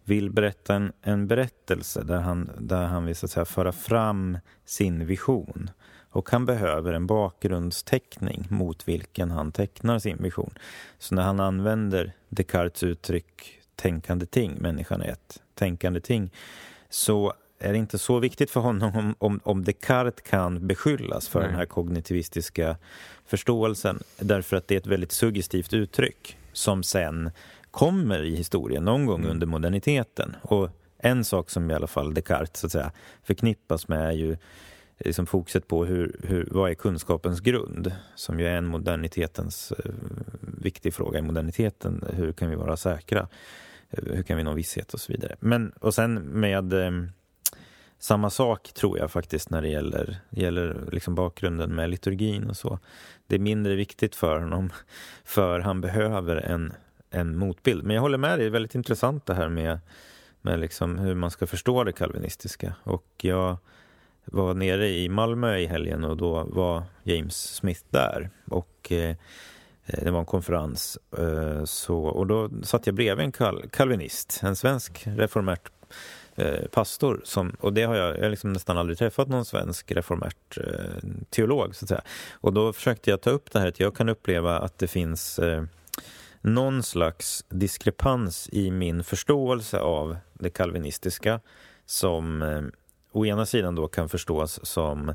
[0.05, 4.39] vill berätta en, en berättelse där han, där han vill så att säga, föra fram
[4.65, 5.71] sin vision.
[6.11, 10.55] Och han behöver en bakgrundsteckning mot vilken han tecknar sin vision.
[10.99, 16.31] Så när han använder Descartes uttryck tänkande ting, människan är ett tänkande ting,
[16.89, 21.41] så är det inte så viktigt för honom om, om, om Descartes kan beskyllas för
[21.41, 21.49] Nej.
[21.49, 22.77] den här kognitivistiska
[23.27, 27.31] förståelsen därför att det är ett väldigt suggestivt uttryck som sen
[27.71, 29.31] kommer i historien någon gång mm.
[29.31, 30.37] under moderniteten.
[30.43, 30.69] Och
[30.99, 32.93] en sak som i alla fall Descartes så att säga,
[33.23, 34.37] förknippas med är ju
[34.99, 39.93] liksom fokuset på hur, hur, vad är kunskapens grund, som ju är en modernitetens eh,
[40.41, 42.05] viktig fråga i moderniteten.
[42.13, 43.29] Hur kan vi vara säkra?
[43.91, 45.37] Eh, hur kan vi nå visshet och så vidare.
[45.41, 46.91] Men, och sen med eh,
[48.01, 52.79] samma sak tror jag faktiskt när det gäller, gäller liksom bakgrunden med liturgin och så.
[53.27, 54.73] Det är mindre viktigt för honom,
[55.25, 56.73] för han behöver en,
[57.11, 57.85] en motbild.
[57.85, 59.79] Men jag håller med dig, det är väldigt intressant det här med,
[60.41, 62.75] med liksom hur man ska förstå det kalvinistiska.
[62.83, 63.57] Och jag
[64.25, 68.31] var nere i Malmö i helgen och då var James Smith där.
[68.45, 69.17] Och eh,
[69.87, 70.99] det var en konferens.
[71.19, 75.71] Eh, så, och då satt jag bredvid en kal kalvinist, en svensk reformärt
[76.41, 77.21] Eh, pastor.
[77.25, 81.11] Som, och det har jag, jag har liksom nästan aldrig träffat någon svensk reformärt eh,
[81.31, 81.77] teolog.
[81.77, 82.03] Så att säga.
[82.33, 85.39] Och då försökte jag ta upp det här att jag kan uppleva att det finns
[85.39, 85.65] eh,
[86.41, 91.41] någon slags diskrepans i min förståelse av det kalvinistiska
[91.87, 92.63] som eh,
[93.13, 95.15] å ena sidan då kan förstås som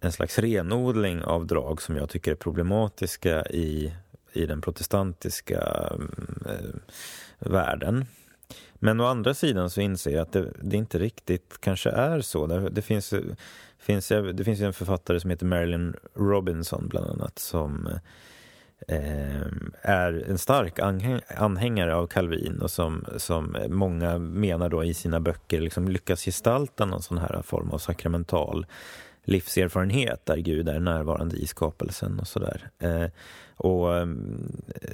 [0.00, 3.92] en slags renodling av drag som jag tycker är problematiska i,
[4.32, 8.06] i den protestantiska mm, eh, världen.
[8.84, 12.46] Men å andra sidan så inser jag att det, det inte riktigt kanske är så.
[12.46, 13.14] Det, det, finns,
[13.78, 17.88] finns, det finns en författare som heter Marilyn Robinson bland annat som
[18.88, 19.46] eh,
[19.82, 20.78] är en stark
[21.36, 26.84] anhängare av Calvin och som, som många menar då i sina böcker liksom lyckas gestalta
[26.84, 28.66] någon sån här form av sakramental
[29.22, 32.68] livserfarenhet där Gud är närvarande i skapelsen och sådär.
[32.78, 33.06] Eh,
[33.56, 34.06] och eh,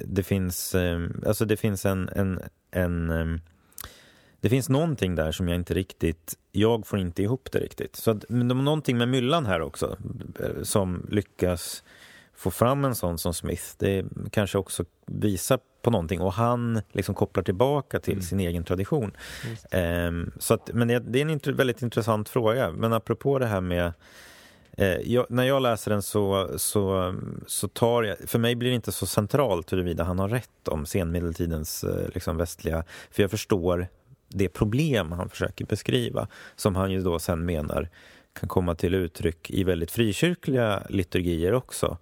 [0.05, 2.39] det finns, eh, alltså det finns en, en,
[2.71, 3.41] en eh,
[4.41, 7.95] det finns någonting där som jag inte riktigt, jag får inte ihop det riktigt.
[7.95, 9.97] Så att, men någonting med myllan här också
[10.63, 11.83] som lyckas
[12.41, 13.63] få fram en sån som Smith.
[13.77, 18.23] Det kanske också visar på någonting och han liksom kopplar tillbaka till mm.
[18.23, 19.11] sin egen tradition.
[19.71, 22.71] Um, så att, men det, det är en int väldigt intressant fråga.
[22.71, 23.93] Men apropå det här med
[24.71, 27.15] eh, jag, när jag läser den så, så,
[27.47, 30.85] så tar jag, för mig blir det inte så centralt huruvida han har rätt om
[30.85, 33.87] senmedeltidens eh, liksom västliga, för jag förstår
[34.33, 37.89] det problem han försöker beskriva, som han ju då sen menar
[38.33, 41.97] kan komma till uttryck i väldigt frikyrkliga liturgier också.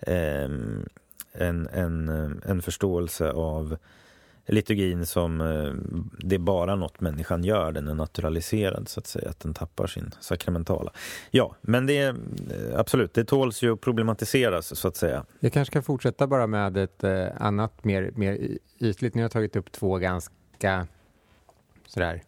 [0.00, 0.88] Ehm,
[1.32, 2.08] en, en,
[2.46, 3.76] en förståelse av
[4.46, 5.72] liturgin som eh,
[6.18, 9.86] det är bara något människan gör, den är naturaliserad så att säga, att den tappar
[9.86, 10.92] sin sakramentala.
[11.30, 12.14] Ja, men det är
[12.74, 15.24] absolut, det tåls ju att problematiseras så att säga.
[15.40, 18.38] Jag kanske kan fortsätta bara med ett eh, annat mer, mer
[18.78, 19.14] ytligt.
[19.14, 20.86] Ni har tagit upp två ganska
[21.90, 22.22] sådär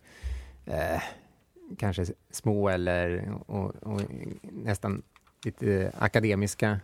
[0.67, 1.03] eh,
[1.79, 4.01] kanske små eller och, och
[4.43, 5.03] nästan
[5.45, 6.81] lite akademiska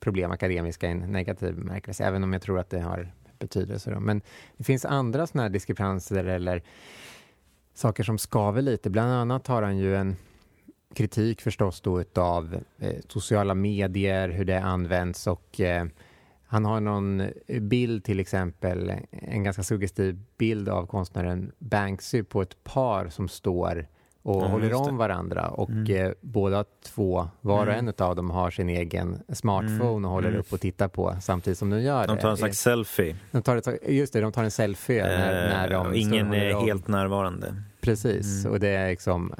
[0.00, 3.90] problem, akademiska i en negativ bemärkelse, även om jag tror att det har betydelse.
[3.90, 4.00] Då.
[4.00, 4.22] Men
[4.56, 6.62] det finns andra sådana här diskrepanser eller
[7.74, 8.90] saker som skaver lite.
[8.90, 10.16] Bland annat har han ju en
[10.94, 15.86] kritik förstås då utav eh, sociala medier, hur det används och eh,
[16.52, 17.22] han har någon
[17.60, 23.86] bild till exempel, en ganska suggestiv bild av konstnären Banksy på ett par som står
[24.22, 26.06] och ja, håller om varandra och mm.
[26.06, 27.88] eh, båda två, var och mm.
[27.88, 30.04] en av dem har sin egen smartphone mm.
[30.04, 30.40] och håller mm.
[30.40, 32.14] upp och tittar på samtidigt som de gör det.
[32.14, 33.16] De tar en slags selfie.
[33.30, 36.64] De tar ett, just det, de tar en selfie eh, när, de Ingen är om.
[36.64, 37.54] helt närvarande.
[37.80, 38.52] Precis, mm.
[38.52, 39.34] och det är liksom,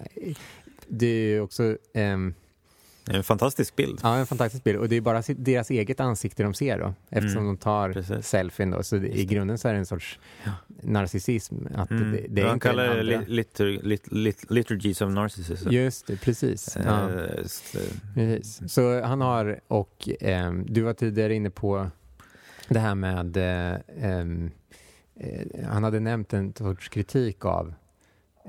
[0.88, 2.33] det är också är
[3.11, 4.01] en fantastisk bild.
[4.03, 4.79] Ja, en fantastisk bild.
[4.79, 8.27] Och det är bara deras eget ansikte de ser då, eftersom mm, de tar precis.
[8.27, 8.83] selfien då.
[8.83, 10.51] Så i grunden så är det en sorts ja.
[10.83, 11.55] narcissism.
[11.75, 12.12] Att mm.
[12.12, 15.71] det, det är Han kallar det litur, lit, lit, liturgies of narcissism.
[15.71, 16.77] Just det, precis.
[16.77, 17.09] Uh, ja.
[18.15, 18.73] precis.
[18.73, 21.91] Så han har, och um, du var tidigare inne på
[22.69, 23.37] det här med,
[24.03, 24.51] um,
[25.25, 27.75] uh, han hade nämnt en sorts kritik av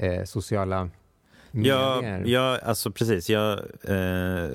[0.03, 0.89] uh, sociala
[1.55, 3.29] Ja, ja, alltså precis.
[3.29, 4.49] Jag eh,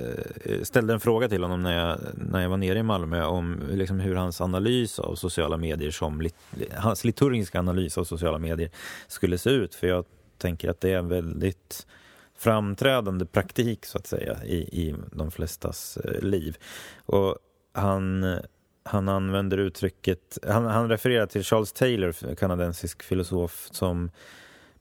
[0.62, 4.00] ställde en fråga till honom när jag, när jag var nere i Malmö om liksom
[4.00, 6.34] hur hans analys av sociala medier, som lit,
[6.76, 8.70] hans liturgiska analys av sociala medier
[9.08, 9.74] skulle se ut.
[9.74, 10.04] För jag
[10.38, 11.86] tänker att det är en väldigt
[12.38, 16.56] framträdande praktik så att säga i, i de flestas eh, liv.
[17.06, 17.38] Och
[17.72, 18.36] han,
[18.84, 24.10] han använder uttrycket, han, han refererar till Charles Taylor, kanadensisk filosof som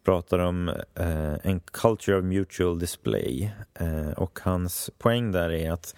[0.07, 3.51] pratar om eh, en culture of mutual display.
[3.73, 5.95] Eh, och hans poäng där är att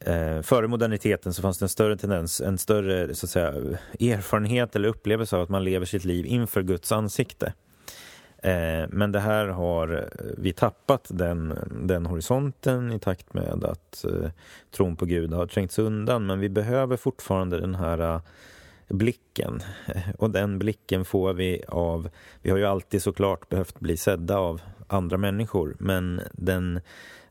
[0.00, 3.52] eh, före moderniteten så fanns det en större tendens, en större så att säga,
[4.00, 7.52] erfarenhet eller upplevelse av att man lever sitt liv inför Guds ansikte.
[8.42, 14.30] Eh, men det här har vi tappat den, den horisonten i takt med att eh,
[14.70, 16.26] tron på Gud har trängts undan.
[16.26, 18.20] Men vi behöver fortfarande den här
[18.90, 19.62] blicken.
[20.18, 22.08] Och den blicken får vi av...
[22.42, 26.80] Vi har ju alltid såklart behövt bli sedda av andra människor men den,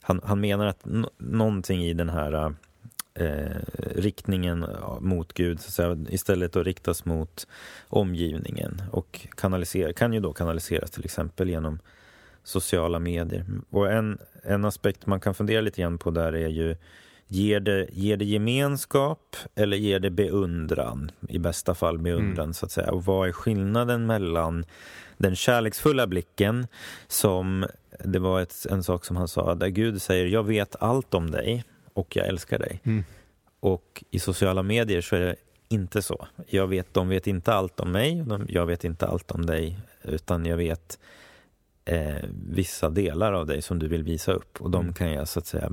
[0.02, 0.86] han, han menar att
[1.18, 2.54] någonting i den här
[3.14, 3.58] eh,
[3.96, 4.66] riktningen
[5.00, 7.48] mot Gud så att säga, istället då riktas mot
[7.88, 11.80] omgivningen och kanaliser, kan ju då kanaliseras till exempel genom
[12.44, 13.46] sociala medier.
[13.70, 16.76] Och en, en aspekt man kan fundera lite grann på där är ju
[17.32, 21.12] Ger det, ger det gemenskap eller ger det beundran?
[21.30, 22.54] I bästa fall beundran, mm.
[22.54, 22.92] så att säga.
[22.92, 24.66] Och vad är skillnaden mellan
[25.18, 26.68] den kärleksfulla blicken
[27.08, 27.66] som,
[28.04, 31.32] det var ett, en sak som han sa, där Gud säger jag vet allt om
[31.32, 31.64] dig
[31.94, 32.80] och jag älskar dig.
[32.84, 33.04] Mm.
[33.60, 35.36] Och i sociala medier så är det
[35.70, 36.28] inte så.
[36.48, 40.46] Jag vet, de vet inte allt om mig, jag vet inte allt om dig, utan
[40.46, 41.00] jag vet
[41.86, 44.94] eh, vissa delar av dig som du vill visa upp och de mm.
[44.94, 45.72] kan jag så att säga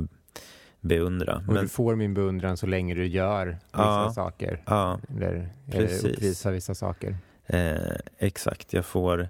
[0.88, 1.36] beundra.
[1.36, 1.62] Och men...
[1.62, 4.62] du får min beundran så länge du gör vissa ja, saker.
[4.66, 7.16] Ja, eller, eller uppvisar vissa saker.
[7.46, 9.28] Eh, exakt, jag får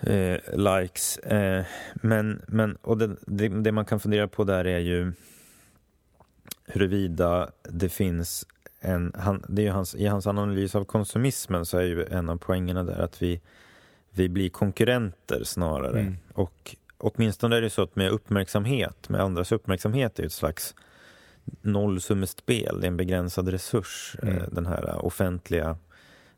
[0.00, 1.18] eh, likes.
[1.18, 5.12] Eh, men, men, och det, det, det, man kan fundera på där är ju
[6.66, 8.46] huruvida det finns
[8.80, 9.12] en...
[9.18, 12.84] Han, det är hans, I hans analys av konsumismen så är ju en av poängerna
[12.84, 13.40] där att vi,
[14.10, 16.00] vi blir konkurrenter snarare.
[16.00, 16.16] Mm.
[16.32, 20.74] Och åtminstone är det så att med uppmärksamhet, med andras uppmärksamhet är ett slags
[21.62, 24.36] nollsummespel, det är en begränsad resurs, mm.
[24.36, 25.76] Eh, den här offentliga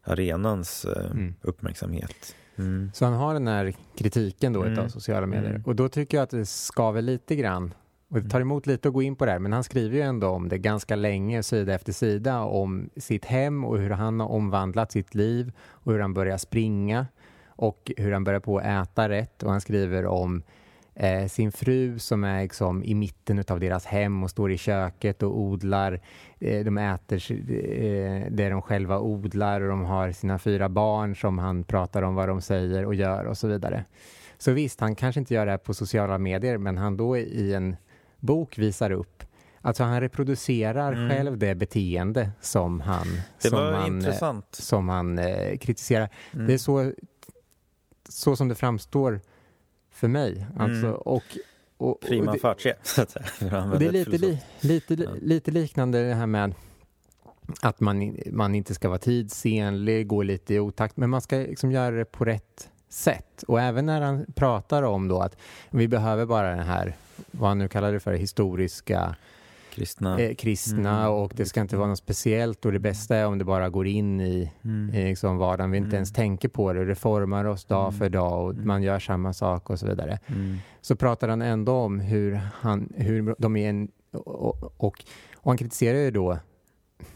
[0.03, 1.35] arenans eh, mm.
[1.43, 2.35] uppmärksamhet.
[2.57, 2.91] Mm.
[2.95, 4.85] Så han har den här kritiken då mm.
[4.85, 5.63] av sociala medier mm.
[5.63, 7.75] och då tycker jag att det skaver lite grann
[8.09, 8.49] och det tar mm.
[8.49, 10.59] emot lite att gå in på det här, men han skriver ju ändå om det
[10.59, 15.53] ganska länge, sida efter sida, om sitt hem och hur han har omvandlat sitt liv
[15.59, 17.07] och hur han börjar springa
[17.57, 20.43] och hur han börjar på att äta rätt och han skriver om
[20.95, 25.23] eh, sin fru som är liksom i mitten av deras hem och står i köket
[25.23, 26.01] och odlar.
[26.39, 31.39] Eh, de äter eh, det de själva odlar och de har sina fyra barn som
[31.39, 33.85] han pratar om vad de säger och gör och så vidare.
[34.39, 37.55] Så visst, han kanske inte gör det här på sociala medier men han då i
[37.55, 37.77] en
[38.21, 39.25] bok visar upp
[39.65, 41.11] Alltså han reproducerar mm.
[41.11, 43.07] själv det beteende som han,
[43.43, 44.47] det som han, eh, intressant.
[44.51, 46.09] Som han eh, kritiserar.
[46.35, 46.47] Mm.
[46.47, 46.93] Det är så,
[48.09, 49.21] så som det framstår
[49.91, 50.47] för mig.
[50.59, 50.95] Alltså, mm.
[50.95, 51.23] och,
[51.77, 53.27] och, Prima och det, facie, så att säga.
[53.79, 55.11] det är lite, li, lite, ja.
[55.21, 56.55] lite liknande det här med
[57.61, 61.73] att man, man inte ska vara tidsenlig, gå lite i otakt, men man ska liksom
[61.73, 63.45] göra det på rätt sätt.
[63.49, 65.37] Och även när han pratar om då att
[65.71, 66.97] vi behöver bara den här,
[67.31, 69.17] vad han nu kallar det för, historiska
[69.75, 71.13] kristna, eh, kristna mm.
[71.13, 73.87] och det ska inte vara något speciellt och det bästa är om det bara går
[73.87, 74.95] in i, mm.
[74.95, 75.71] i liksom vardagen.
[75.71, 75.95] Vi inte mm.
[75.95, 76.85] ens tänker på det.
[76.85, 77.99] Det formar oss dag mm.
[77.99, 78.67] för dag och mm.
[78.67, 80.19] man gör samma sak och så vidare.
[80.27, 80.57] Mm.
[80.81, 85.05] Så pratar han ändå om hur, han, hur de är en, och, och,
[85.37, 86.39] och han kritiserar ju då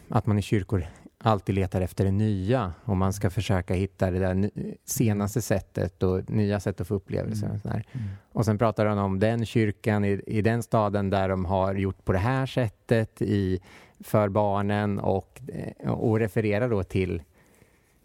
[0.08, 0.86] att man i kyrkor
[1.18, 4.50] alltid letar efter det nya och man ska försöka hitta det där
[4.84, 7.46] senaste sättet och nya sätt att få upplevelser.
[7.46, 7.60] Mm.
[7.64, 8.08] Och, mm.
[8.32, 12.04] och sen pratar han om den kyrkan i, i den staden där de har gjort
[12.04, 13.60] på det här sättet i,
[14.00, 17.22] för barnen och, eh, och refererar då till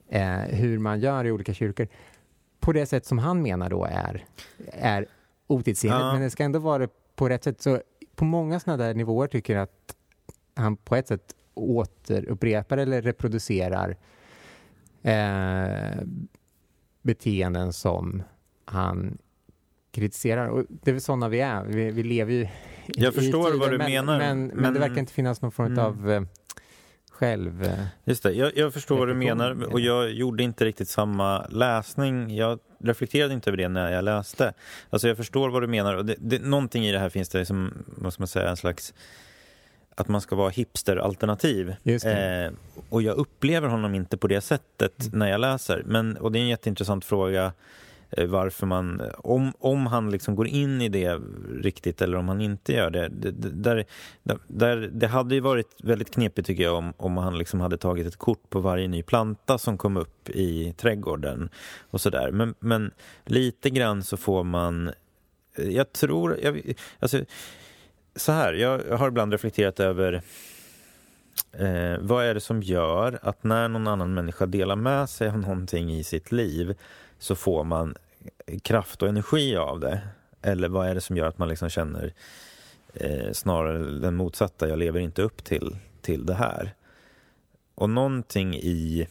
[0.09, 1.87] eh, hur man gör i olika kyrkor
[2.59, 4.25] på det sätt som han menar då är,
[4.67, 5.05] är
[5.47, 6.01] otidsenligt.
[6.01, 6.13] Ja.
[6.13, 7.61] Men det ska ändå vara på rätt sätt.
[7.61, 7.81] Så
[8.15, 9.95] på många sådana där nivåer tycker jag att
[10.55, 13.97] han på ett sätt återupprepar eller reproducerar
[15.03, 16.03] eh,
[17.01, 18.23] beteenden som
[18.65, 19.17] han
[19.91, 20.47] kritiserar.
[20.47, 21.63] Och det är väl sådana vi är.
[21.63, 22.47] Vi, vi lever ju
[22.87, 24.17] Jag förstår tider, vad du men, menar.
[24.17, 25.85] Men, men, men, det verkar inte finnas någon form mm.
[25.85, 26.21] av eh,
[27.11, 27.63] själv...
[27.63, 31.45] Eh, Just det, jag, jag förstår vad du menar och jag gjorde inte riktigt samma
[31.47, 32.35] läsning.
[32.35, 34.53] Jag reflekterade inte över det när jag läste.
[34.89, 37.45] Alltså jag förstår vad du menar och det, det, någonting i det här finns det
[37.45, 38.93] som, vad ska man säga, en slags
[39.95, 41.75] att man ska vara hipsteralternativ.
[41.85, 42.51] Eh,
[42.89, 45.19] och jag upplever honom inte på det sättet mm.
[45.19, 45.83] när jag läser.
[45.85, 47.53] Men, och det är en jätteintressant fråga
[48.09, 51.19] eh, varför man, om, om han liksom går in i det
[51.61, 53.09] riktigt eller om han inte gör det.
[53.09, 53.85] det, där,
[54.47, 58.07] där, det hade ju varit väldigt knepigt tycker jag om, om han liksom hade tagit
[58.07, 61.49] ett kort på varje ny planta som kom upp i trädgården
[61.81, 62.31] och sådär.
[62.31, 62.91] Men, men
[63.25, 64.91] lite grann så får man,
[65.55, 67.25] jag tror, jag, alltså,
[68.15, 70.21] så här, jag har ibland reflekterat över
[71.51, 75.37] eh, vad är det som gör att när någon annan människa delar med sig av
[75.37, 76.75] någonting i sitt liv
[77.19, 77.95] så får man
[78.61, 80.01] kraft och energi av det?
[80.41, 82.13] Eller vad är det som gör att man liksom känner
[82.93, 86.73] eh, snarare den motsatta, jag lever inte upp till, till det här?
[87.75, 89.07] Och någonting i...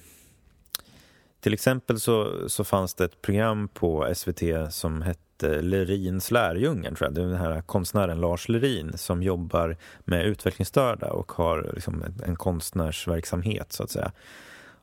[1.40, 7.06] Till exempel så, så fanns det ett program på SVT som hette Lerins lärjungen, tror
[7.06, 7.14] jag.
[7.14, 12.36] Det är den här konstnären Lars Lerin som jobbar med utvecklingsstörda och har liksom en
[12.36, 14.12] konstnärsverksamhet, så att säga.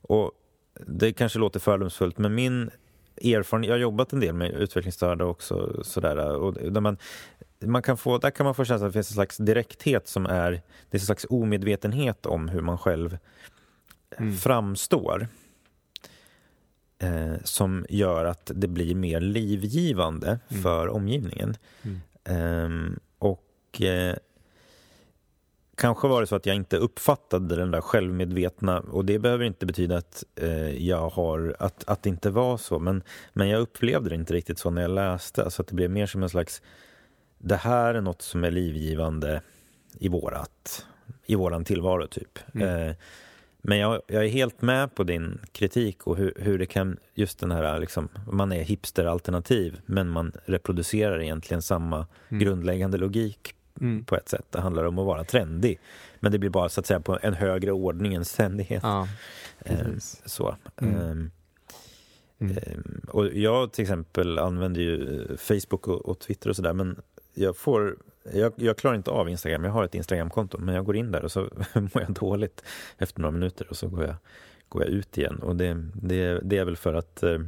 [0.01, 0.31] Och
[0.87, 2.69] det kanske låter fördomsfullt, men min
[3.21, 6.97] erfarenhet, jag har jobbat en del med utvecklingsstörda också, sådär, och där man,
[7.59, 10.25] man kan få, där kan man få känslan att det finns en slags direkthet som
[10.25, 13.17] är, det är en slags omedvetenhet om hur man själv
[14.17, 14.33] mm.
[14.33, 15.27] framstår
[16.99, 20.63] eh, som gör att det blir mer livgivande mm.
[20.63, 21.55] för omgivningen.
[21.81, 22.91] Mm.
[22.91, 24.15] Eh, och eh,
[25.75, 29.65] kanske var det så att jag inte uppfattade den där självmedvetna och det behöver inte
[29.65, 34.09] betyda att eh, jag har, att, att det inte var så men, men jag upplevde
[34.09, 36.61] det inte riktigt så när jag läste, alltså att det blev mer som en slags
[37.37, 39.41] det här är något som är livgivande
[39.99, 40.85] i vårat,
[41.25, 42.39] i våran tillvaro typ.
[42.53, 42.95] Mm.
[43.61, 47.39] Men jag, jag, är helt med på din kritik och hur, hur det kan, just
[47.39, 52.43] den här, liksom, man är hipsteralternativ men man reproducerar egentligen samma mm.
[52.43, 54.05] grundläggande logik mm.
[54.05, 54.45] på ett sätt.
[54.49, 55.79] Det handlar om att vara trendig.
[56.19, 58.83] Men det blir bara så att säga på en högre ordning än ständighet.
[58.83, 59.07] Ja,
[59.59, 59.87] eh,
[60.25, 60.55] så.
[60.81, 60.95] Mm.
[60.95, 61.31] Um,
[62.39, 67.01] um, och jag till exempel använder ju Facebook och, och Twitter och sådär men
[67.33, 67.97] jag får
[68.33, 69.63] jag, jag, klarar inte av Instagram.
[69.63, 71.39] Jag har ett Instagramkonto, men jag går in där och så
[71.73, 72.63] mår jag dåligt
[72.97, 74.15] efter några minuter och så går jag,
[74.69, 75.39] går jag ut igen.
[75.39, 77.39] Och det, det, det är väl för att eh,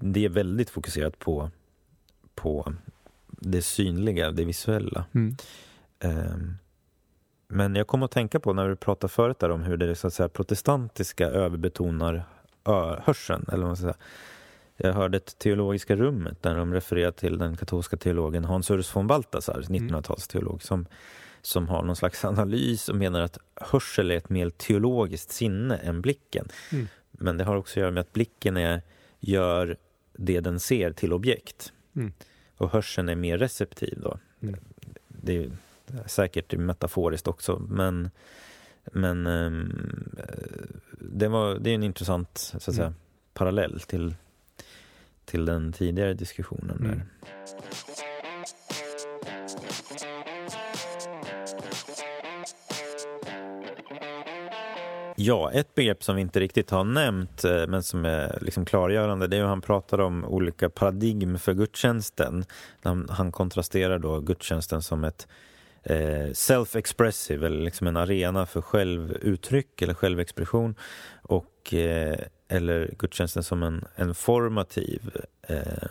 [0.00, 1.50] det är väldigt fokuserat på,
[2.34, 2.72] på
[3.28, 5.04] det synliga, det visuella.
[5.12, 5.36] Mm.
[5.98, 6.36] Eh,
[7.48, 10.14] men jag kom att tänka på när vi pratade förut om hur det så att
[10.14, 12.24] säga, protestantiska överbetonar
[13.02, 13.96] hörseln, eller vad man ska säga
[14.76, 19.06] jag hörde ett teologiska rummet där de refererar till den katolska teologen Hans Urs von
[19.06, 20.60] Balthasar, 1900-talsteolog, mm.
[20.60, 20.86] som,
[21.42, 26.02] som har någon slags analys och menar att hörsel är ett mer teologiskt sinne än
[26.02, 26.48] blicken.
[26.72, 26.88] Mm.
[27.10, 28.82] Men det har också att göra med att blicken är,
[29.20, 29.76] gör
[30.12, 31.72] det den ser till objekt.
[31.96, 32.12] Mm.
[32.56, 34.18] och hörseln är mer receptiv då.
[34.42, 34.60] Mm.
[35.08, 35.50] Det är
[36.06, 38.10] säkert metaforiskt också, men,
[38.84, 40.16] men um,
[41.00, 42.98] det, var, det är en intressant så att säga, mm.
[43.34, 44.14] parallell till,
[45.24, 46.92] till den tidigare diskussionen där.
[46.92, 47.00] Mm.
[55.16, 59.26] Ja, ett begrepp som vi inte riktigt har nämnt eh, men som är liksom klargörande
[59.26, 62.44] det är hur han pratar om olika paradigm för gudstjänsten.
[62.82, 65.28] Han, han kontrasterar då gudstjänsten som ett
[65.84, 70.74] eh, self-expressive eller liksom en arena för självuttryck eller självexpression
[71.22, 72.18] och eh,
[72.48, 75.10] eller gudstjänsten som en, en formativ
[75.42, 75.90] eh,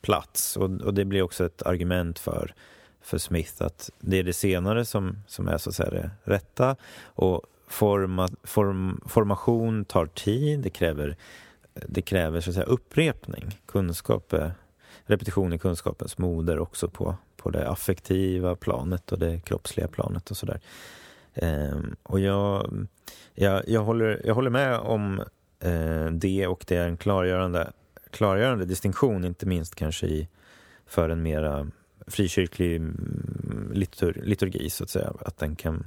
[0.00, 0.56] plats.
[0.56, 2.54] Och, och, det blir också ett argument för,
[3.00, 6.76] för Smith att det är det senare som, som är så att säga det rätta
[7.04, 11.16] och forma, form, formation tar tid, det kräver,
[11.74, 13.60] det kräver så att säga, upprepning.
[13.66, 14.34] Kunskap
[15.06, 20.36] repetition är kunskapens moder också på, på det affektiva planet och det kroppsliga planet och
[20.36, 20.60] sådär.
[21.34, 22.70] Ehm, och jag,
[23.34, 25.20] jag, jag, håller, jag håller med om
[25.60, 27.72] eh, det och det är en klargörande,
[28.10, 30.28] klargörande distinktion, inte minst kanske i,
[30.86, 31.70] för en mera
[32.06, 35.12] frikyrklig mm, litur, liturgi så att säga.
[35.20, 35.86] Att den kan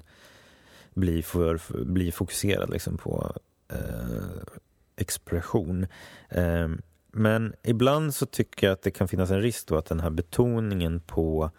[0.94, 3.36] bli, för, bli fokuserad liksom på
[3.74, 4.58] eh,
[4.96, 5.88] expression.
[6.30, 6.70] Eh,
[7.12, 10.10] men ibland så tycker jag att det kan finnas en risk då att den här
[10.10, 11.52] betoningen på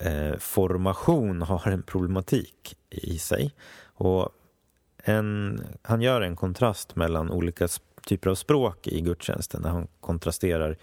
[0.00, 3.54] eh, formation har en problematik i sig.
[3.84, 4.28] Och
[4.96, 7.68] en, han gör en kontrast mellan olika
[8.06, 10.76] typer av språk i gudstjänsten där han kontrasterar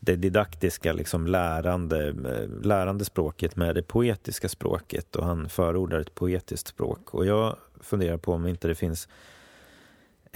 [0.00, 6.14] det didaktiska liksom lärande, eh, lärande språket med det poetiska språket och han förordar ett
[6.14, 7.14] poetiskt språk.
[7.14, 9.08] Och jag funderar på om inte det finns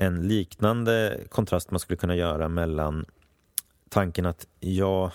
[0.01, 3.05] en liknande kontrast man skulle kunna göra mellan
[3.89, 5.11] tanken att jag,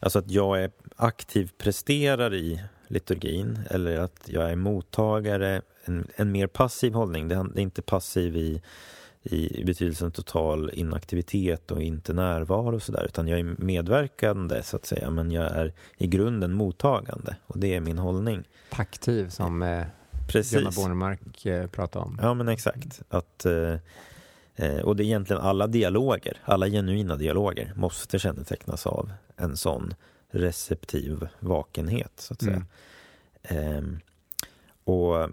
[0.00, 6.32] alltså att jag är aktiv presterare i liturgin eller att jag är mottagare, en, en
[6.32, 7.28] mer passiv hållning.
[7.28, 8.62] Det är inte passiv i
[9.24, 14.86] i, betydelsen total inaktivitet och inte närvaro och sådär utan jag är medverkande så att
[14.86, 18.48] säga men jag är i grunden mottagande och det är min hållning.
[18.70, 19.86] Aktiv som eh,
[20.28, 20.52] Precis.
[20.52, 22.18] Jonna Bornemark eh, pratade om.
[22.22, 23.02] Ja men exakt.
[23.08, 23.74] Att, eh,
[24.84, 29.94] och det är egentligen alla dialoger, alla genuina dialoger måste kännetecknas av en sån
[30.30, 32.66] receptiv vakenhet så att säga.
[33.42, 33.76] Mm.
[33.76, 34.00] Ehm,
[34.84, 35.30] och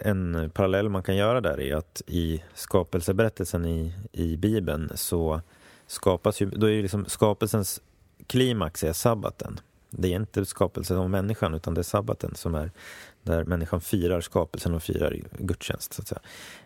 [0.00, 5.40] en parallell man kan göra där är att i skapelseberättelsen i, i Bibeln så
[5.86, 7.80] skapas ju, då är ju liksom skapelsens
[8.26, 9.60] klimax är sabbaten.
[9.90, 12.70] Det är inte skapelsen av människan utan det är sabbaten som är
[13.22, 15.92] där människan firar skapelsen och firar gudstjänst.
[15.92, 16.20] Så att säga.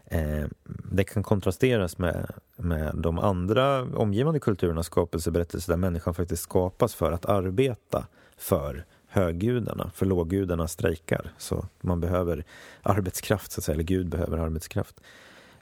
[0.05, 0.47] Eh,
[0.93, 7.13] det kan kontrasteras med, med de andra omgivande kulturernas skapelseberättelser där människan faktiskt skapas för
[7.13, 11.33] att arbeta för höggudarna, för låggudarna strejkar.
[11.39, 12.45] Så man behöver
[12.83, 15.01] arbetskraft, så att säga, eller Gud behöver arbetskraft.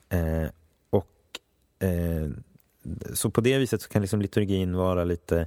[0.08, 0.46] Eh,
[0.90, 1.40] och
[1.78, 2.30] eh,
[3.14, 5.46] Så på det viset så kan liksom liturgin vara lite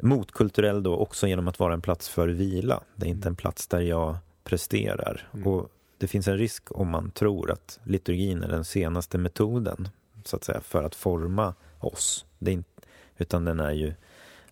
[0.00, 2.80] motkulturell då också genom att vara en plats för vila.
[2.96, 5.28] Det är inte en plats där jag presterar.
[5.34, 5.46] Mm.
[5.46, 5.68] Och
[5.98, 9.88] det finns en risk om man tror att liturgin är den senaste metoden
[10.24, 12.24] så att säga, för att forma oss.
[12.38, 12.82] Det är inte,
[13.16, 13.94] utan den är ju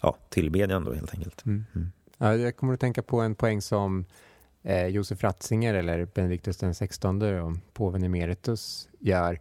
[0.01, 1.47] ja, tillbedjan då helt enkelt.
[1.47, 1.64] Mm.
[1.74, 1.93] Mm.
[2.18, 4.05] Ja, jag kommer att tänka på en poäng som
[4.62, 9.40] eh, Josef Ratzinger eller Benediktus den XVI och påven emeritus gör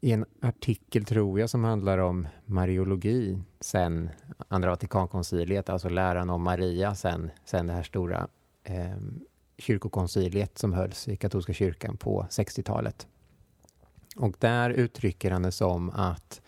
[0.00, 4.10] i en artikel, tror jag, som handlar om mariologi sen
[4.48, 8.28] andra Vatikankonciliet, alltså läran om Maria sen, sen det här stora
[8.64, 8.96] eh,
[9.58, 13.06] kyrkokonciliet som hölls i katolska kyrkan på 60-talet.
[14.16, 16.40] Och där uttrycker han det som att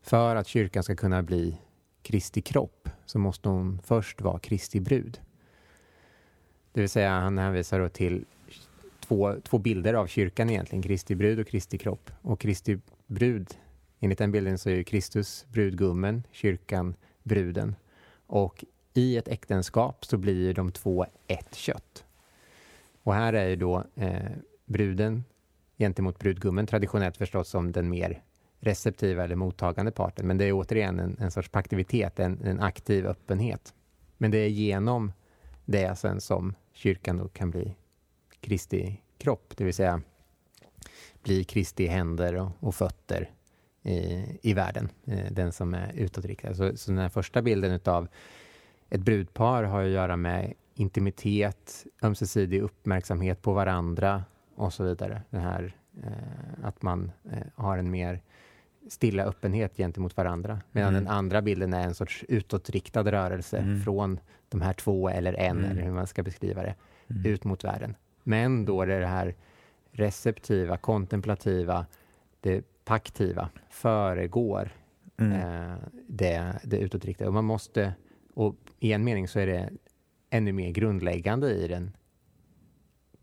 [0.00, 1.56] för att kyrkan ska kunna bli
[2.02, 5.20] Kristi kropp så måste hon först vara Kristi brud.
[6.72, 8.24] Det vill säga han hänvisar då till
[9.00, 12.10] två, två bilder av kyrkan egentligen, Kristi brud och Kristi kropp.
[12.22, 13.54] Och Kristi brud,
[14.00, 17.76] enligt den bilden så är Kristus brudgummen, kyrkan bruden.
[18.26, 18.64] Och
[18.96, 22.04] i ett äktenskap så blir de två ett kött.
[23.02, 24.30] Och här är ju då eh,
[24.64, 25.24] bruden
[25.78, 28.22] gentemot brudgummen traditionellt förstås som den mer
[28.60, 30.26] receptiva eller mottagande parten.
[30.26, 33.74] Men det är återigen en, en sorts paktivitet, en, en, aktiv öppenhet.
[34.16, 35.12] Men det är genom
[35.64, 37.76] det sen som kyrkan då kan bli
[38.40, 40.02] Kristi kropp, det vill säga
[41.22, 43.30] bli Kristi händer och, och fötter
[43.82, 46.54] i, i världen, eh, den som är utåtriktad.
[46.54, 48.08] Så, så den här första bilden utav
[48.90, 54.24] ett brudpar har att göra med intimitet, ömsesidig uppmärksamhet på varandra
[54.54, 55.22] och så vidare.
[55.30, 58.20] Det här eh, att man eh, har en mer
[58.88, 60.60] stilla öppenhet gentemot varandra.
[60.72, 61.04] Medan mm.
[61.04, 63.80] den andra bilden är en sorts utåtriktad rörelse mm.
[63.80, 65.70] från de här två eller en, mm.
[65.70, 66.74] eller hur man ska beskriva det,
[67.10, 67.26] mm.
[67.26, 67.94] ut mot världen.
[68.22, 69.34] Men då är det det här
[69.92, 71.86] receptiva, kontemplativa,
[72.40, 74.70] det paktiva föregår
[75.16, 75.32] mm.
[75.32, 75.76] eh,
[76.08, 77.28] det, det utåtriktade.
[77.28, 77.94] Och man måste,
[78.36, 79.70] och i en mening så är det
[80.30, 81.96] ännu mer grundläggande i den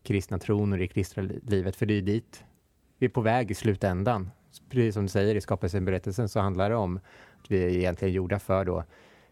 [0.02, 2.44] kristna tron och det kristna livet, för det är dit
[2.98, 4.30] vi är på väg i slutändan.
[4.70, 6.96] Precis som du säger i skapelseberättelsen så handlar det om
[7.40, 8.84] att vi är egentligen gjorda för då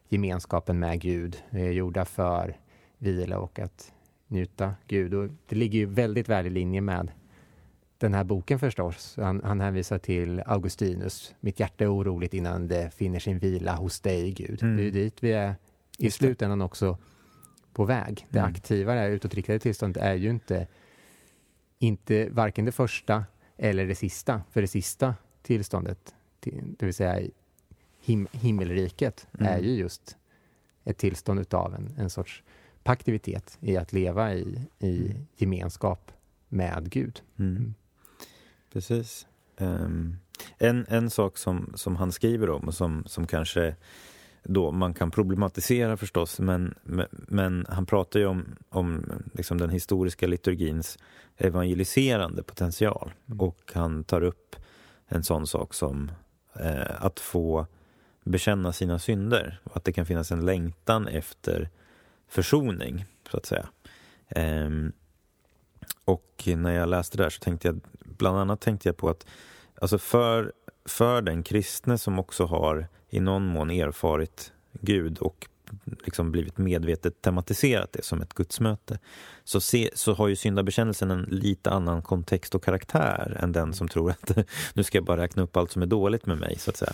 [0.09, 1.37] gemenskapen med Gud.
[1.51, 2.57] Vi är gjorda för
[2.99, 3.93] vila och att
[4.27, 5.15] njuta Gud.
[5.15, 7.11] Och det ligger ju väldigt väl i linje med
[7.99, 9.17] den här boken förstås.
[9.17, 11.35] Han, han hänvisar till Augustinus.
[11.41, 14.63] Mitt hjärta är oroligt innan det finner sin vila hos dig, Gud.
[14.63, 14.77] Mm.
[14.77, 15.55] Det är dit vi är
[16.07, 16.99] i slutändan också
[17.73, 18.27] på väg.
[18.31, 18.51] Det mm.
[18.51, 20.67] aktiva, det utåtriktade tillståndet är ju inte,
[21.79, 23.25] inte varken det första
[23.57, 24.43] eller det sista.
[24.51, 27.29] För det sista tillståndet, det vill säga
[28.01, 29.53] him himmelriket, mm.
[29.53, 30.17] är ju just
[30.85, 32.43] ett tillstånd utav en, en sorts
[32.83, 35.27] paktivitet i att leva i, i mm.
[35.37, 36.13] gemenskap
[36.49, 37.23] med Gud.
[37.39, 37.57] Mm.
[37.57, 37.75] mm.
[38.73, 39.27] Precis.
[39.59, 40.19] Um,
[40.59, 43.77] en, en sak som, som han skriver om och som, som kanske
[44.43, 46.75] då man kan problematisera förstås, men,
[47.11, 50.99] men han pratar ju om, om liksom den historiska liturgins
[51.37, 53.13] evangeliserande potential.
[53.27, 53.41] Mm.
[53.41, 54.57] Och han tar upp
[55.07, 56.11] en sån sak som
[56.55, 57.67] eh, att få
[58.25, 59.61] bekänna sina synder.
[59.73, 61.71] Att det kan finnas en längtan efter
[62.29, 63.69] försoning, så att säga.
[64.29, 64.71] Eh,
[66.05, 69.27] och när jag läste det där så tänkte jag, bland annat tänkte jag på att
[69.75, 70.53] alltså för,
[70.85, 75.49] för den kristne som också har i någon mån erfarit Gud och
[76.05, 78.99] liksom blivit medvetet tematiserat det som ett gudsmöte
[79.45, 83.89] så, se, så har ju syndabekännelsen en lite annan kontext och karaktär än den som
[83.89, 84.37] tror att
[84.75, 86.59] nu ska jag bara räkna upp allt som är dåligt med mig.
[86.59, 86.93] så att säga.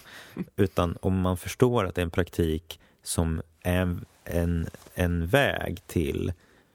[0.57, 5.83] Utan om man förstår att det är en praktik som är en, en, en väg
[5.87, 6.33] till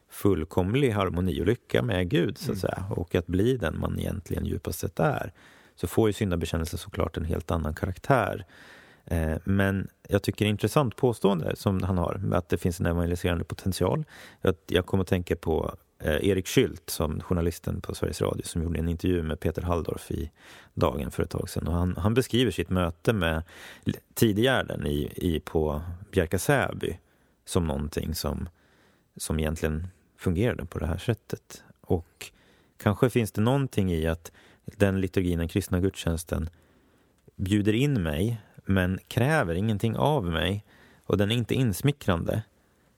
[0.09, 2.59] fullkomlig harmoni och lycka med Gud så att mm.
[2.59, 5.33] säga och att bli den man egentligen djupast sett är
[5.75, 8.45] så får ju syndabekännelse såklart en helt annan karaktär
[9.05, 12.85] Eh, men jag tycker det är intressant påstående som han har, att det finns en
[12.85, 14.05] evangeliserande potential.
[14.67, 18.79] Jag kommer att tänka på eh, Erik Skylt, som journalisten på Sveriges Radio, som gjorde
[18.79, 20.31] en intervju med Peter Halldorf i
[20.73, 21.67] Dagen för ett tag sedan.
[21.67, 23.43] Och han, han beskriver sitt möte med
[24.13, 26.97] Tidegärden i, i, på Bjärka Säby
[27.45, 28.49] som någonting som,
[29.17, 31.63] som egentligen fungerade på det här sättet.
[31.81, 32.31] Och
[32.77, 34.31] kanske finns det någonting i att
[34.65, 36.49] den liturgin, den kristna gudstjänsten,
[37.35, 40.65] bjuder in mig men kräver ingenting av mig
[41.05, 42.43] och den är inte insmickrande.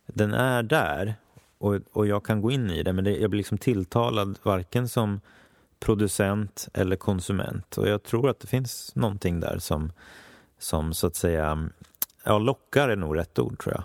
[0.05, 1.16] Den är där
[1.57, 4.88] och, och jag kan gå in i det men det, jag blir liksom tilltalad varken
[4.88, 5.22] som
[5.80, 9.91] producent eller konsument och jag tror att det finns någonting där som,
[10.59, 11.70] som så att säga,
[12.24, 13.84] ja lockar är nog rätt ord tror jag,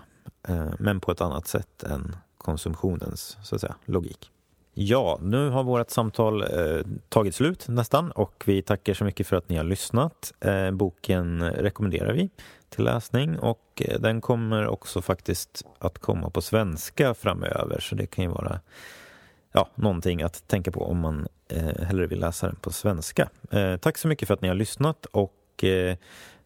[0.55, 4.31] eh, men på ett annat sätt än konsumtionens så att säga, logik.
[4.73, 9.35] Ja, nu har vårt samtal eh, tagit slut nästan och vi tackar så mycket för
[9.35, 10.33] att ni har lyssnat.
[10.39, 12.29] Eh, boken rekommenderar vi
[12.69, 18.05] till läsning och eh, den kommer också faktiskt att komma på svenska framöver så det
[18.05, 18.59] kan ju vara
[19.51, 23.29] ja, någonting att tänka på om man eh, hellre vill läsa den på svenska.
[23.51, 25.97] Eh, tack så mycket för att ni har lyssnat och eh,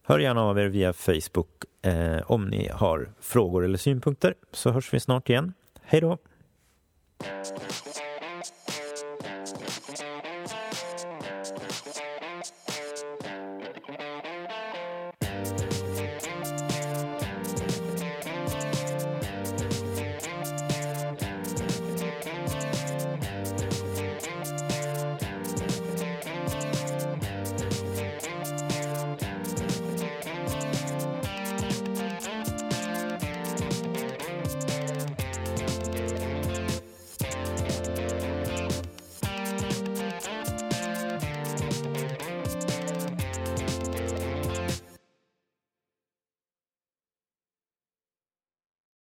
[0.04, 1.50] hör gärna av er via Facebook
[1.82, 5.54] eh, om ni har frågor eller synpunkter så hörs vi snart igen.
[5.82, 6.18] Hej då!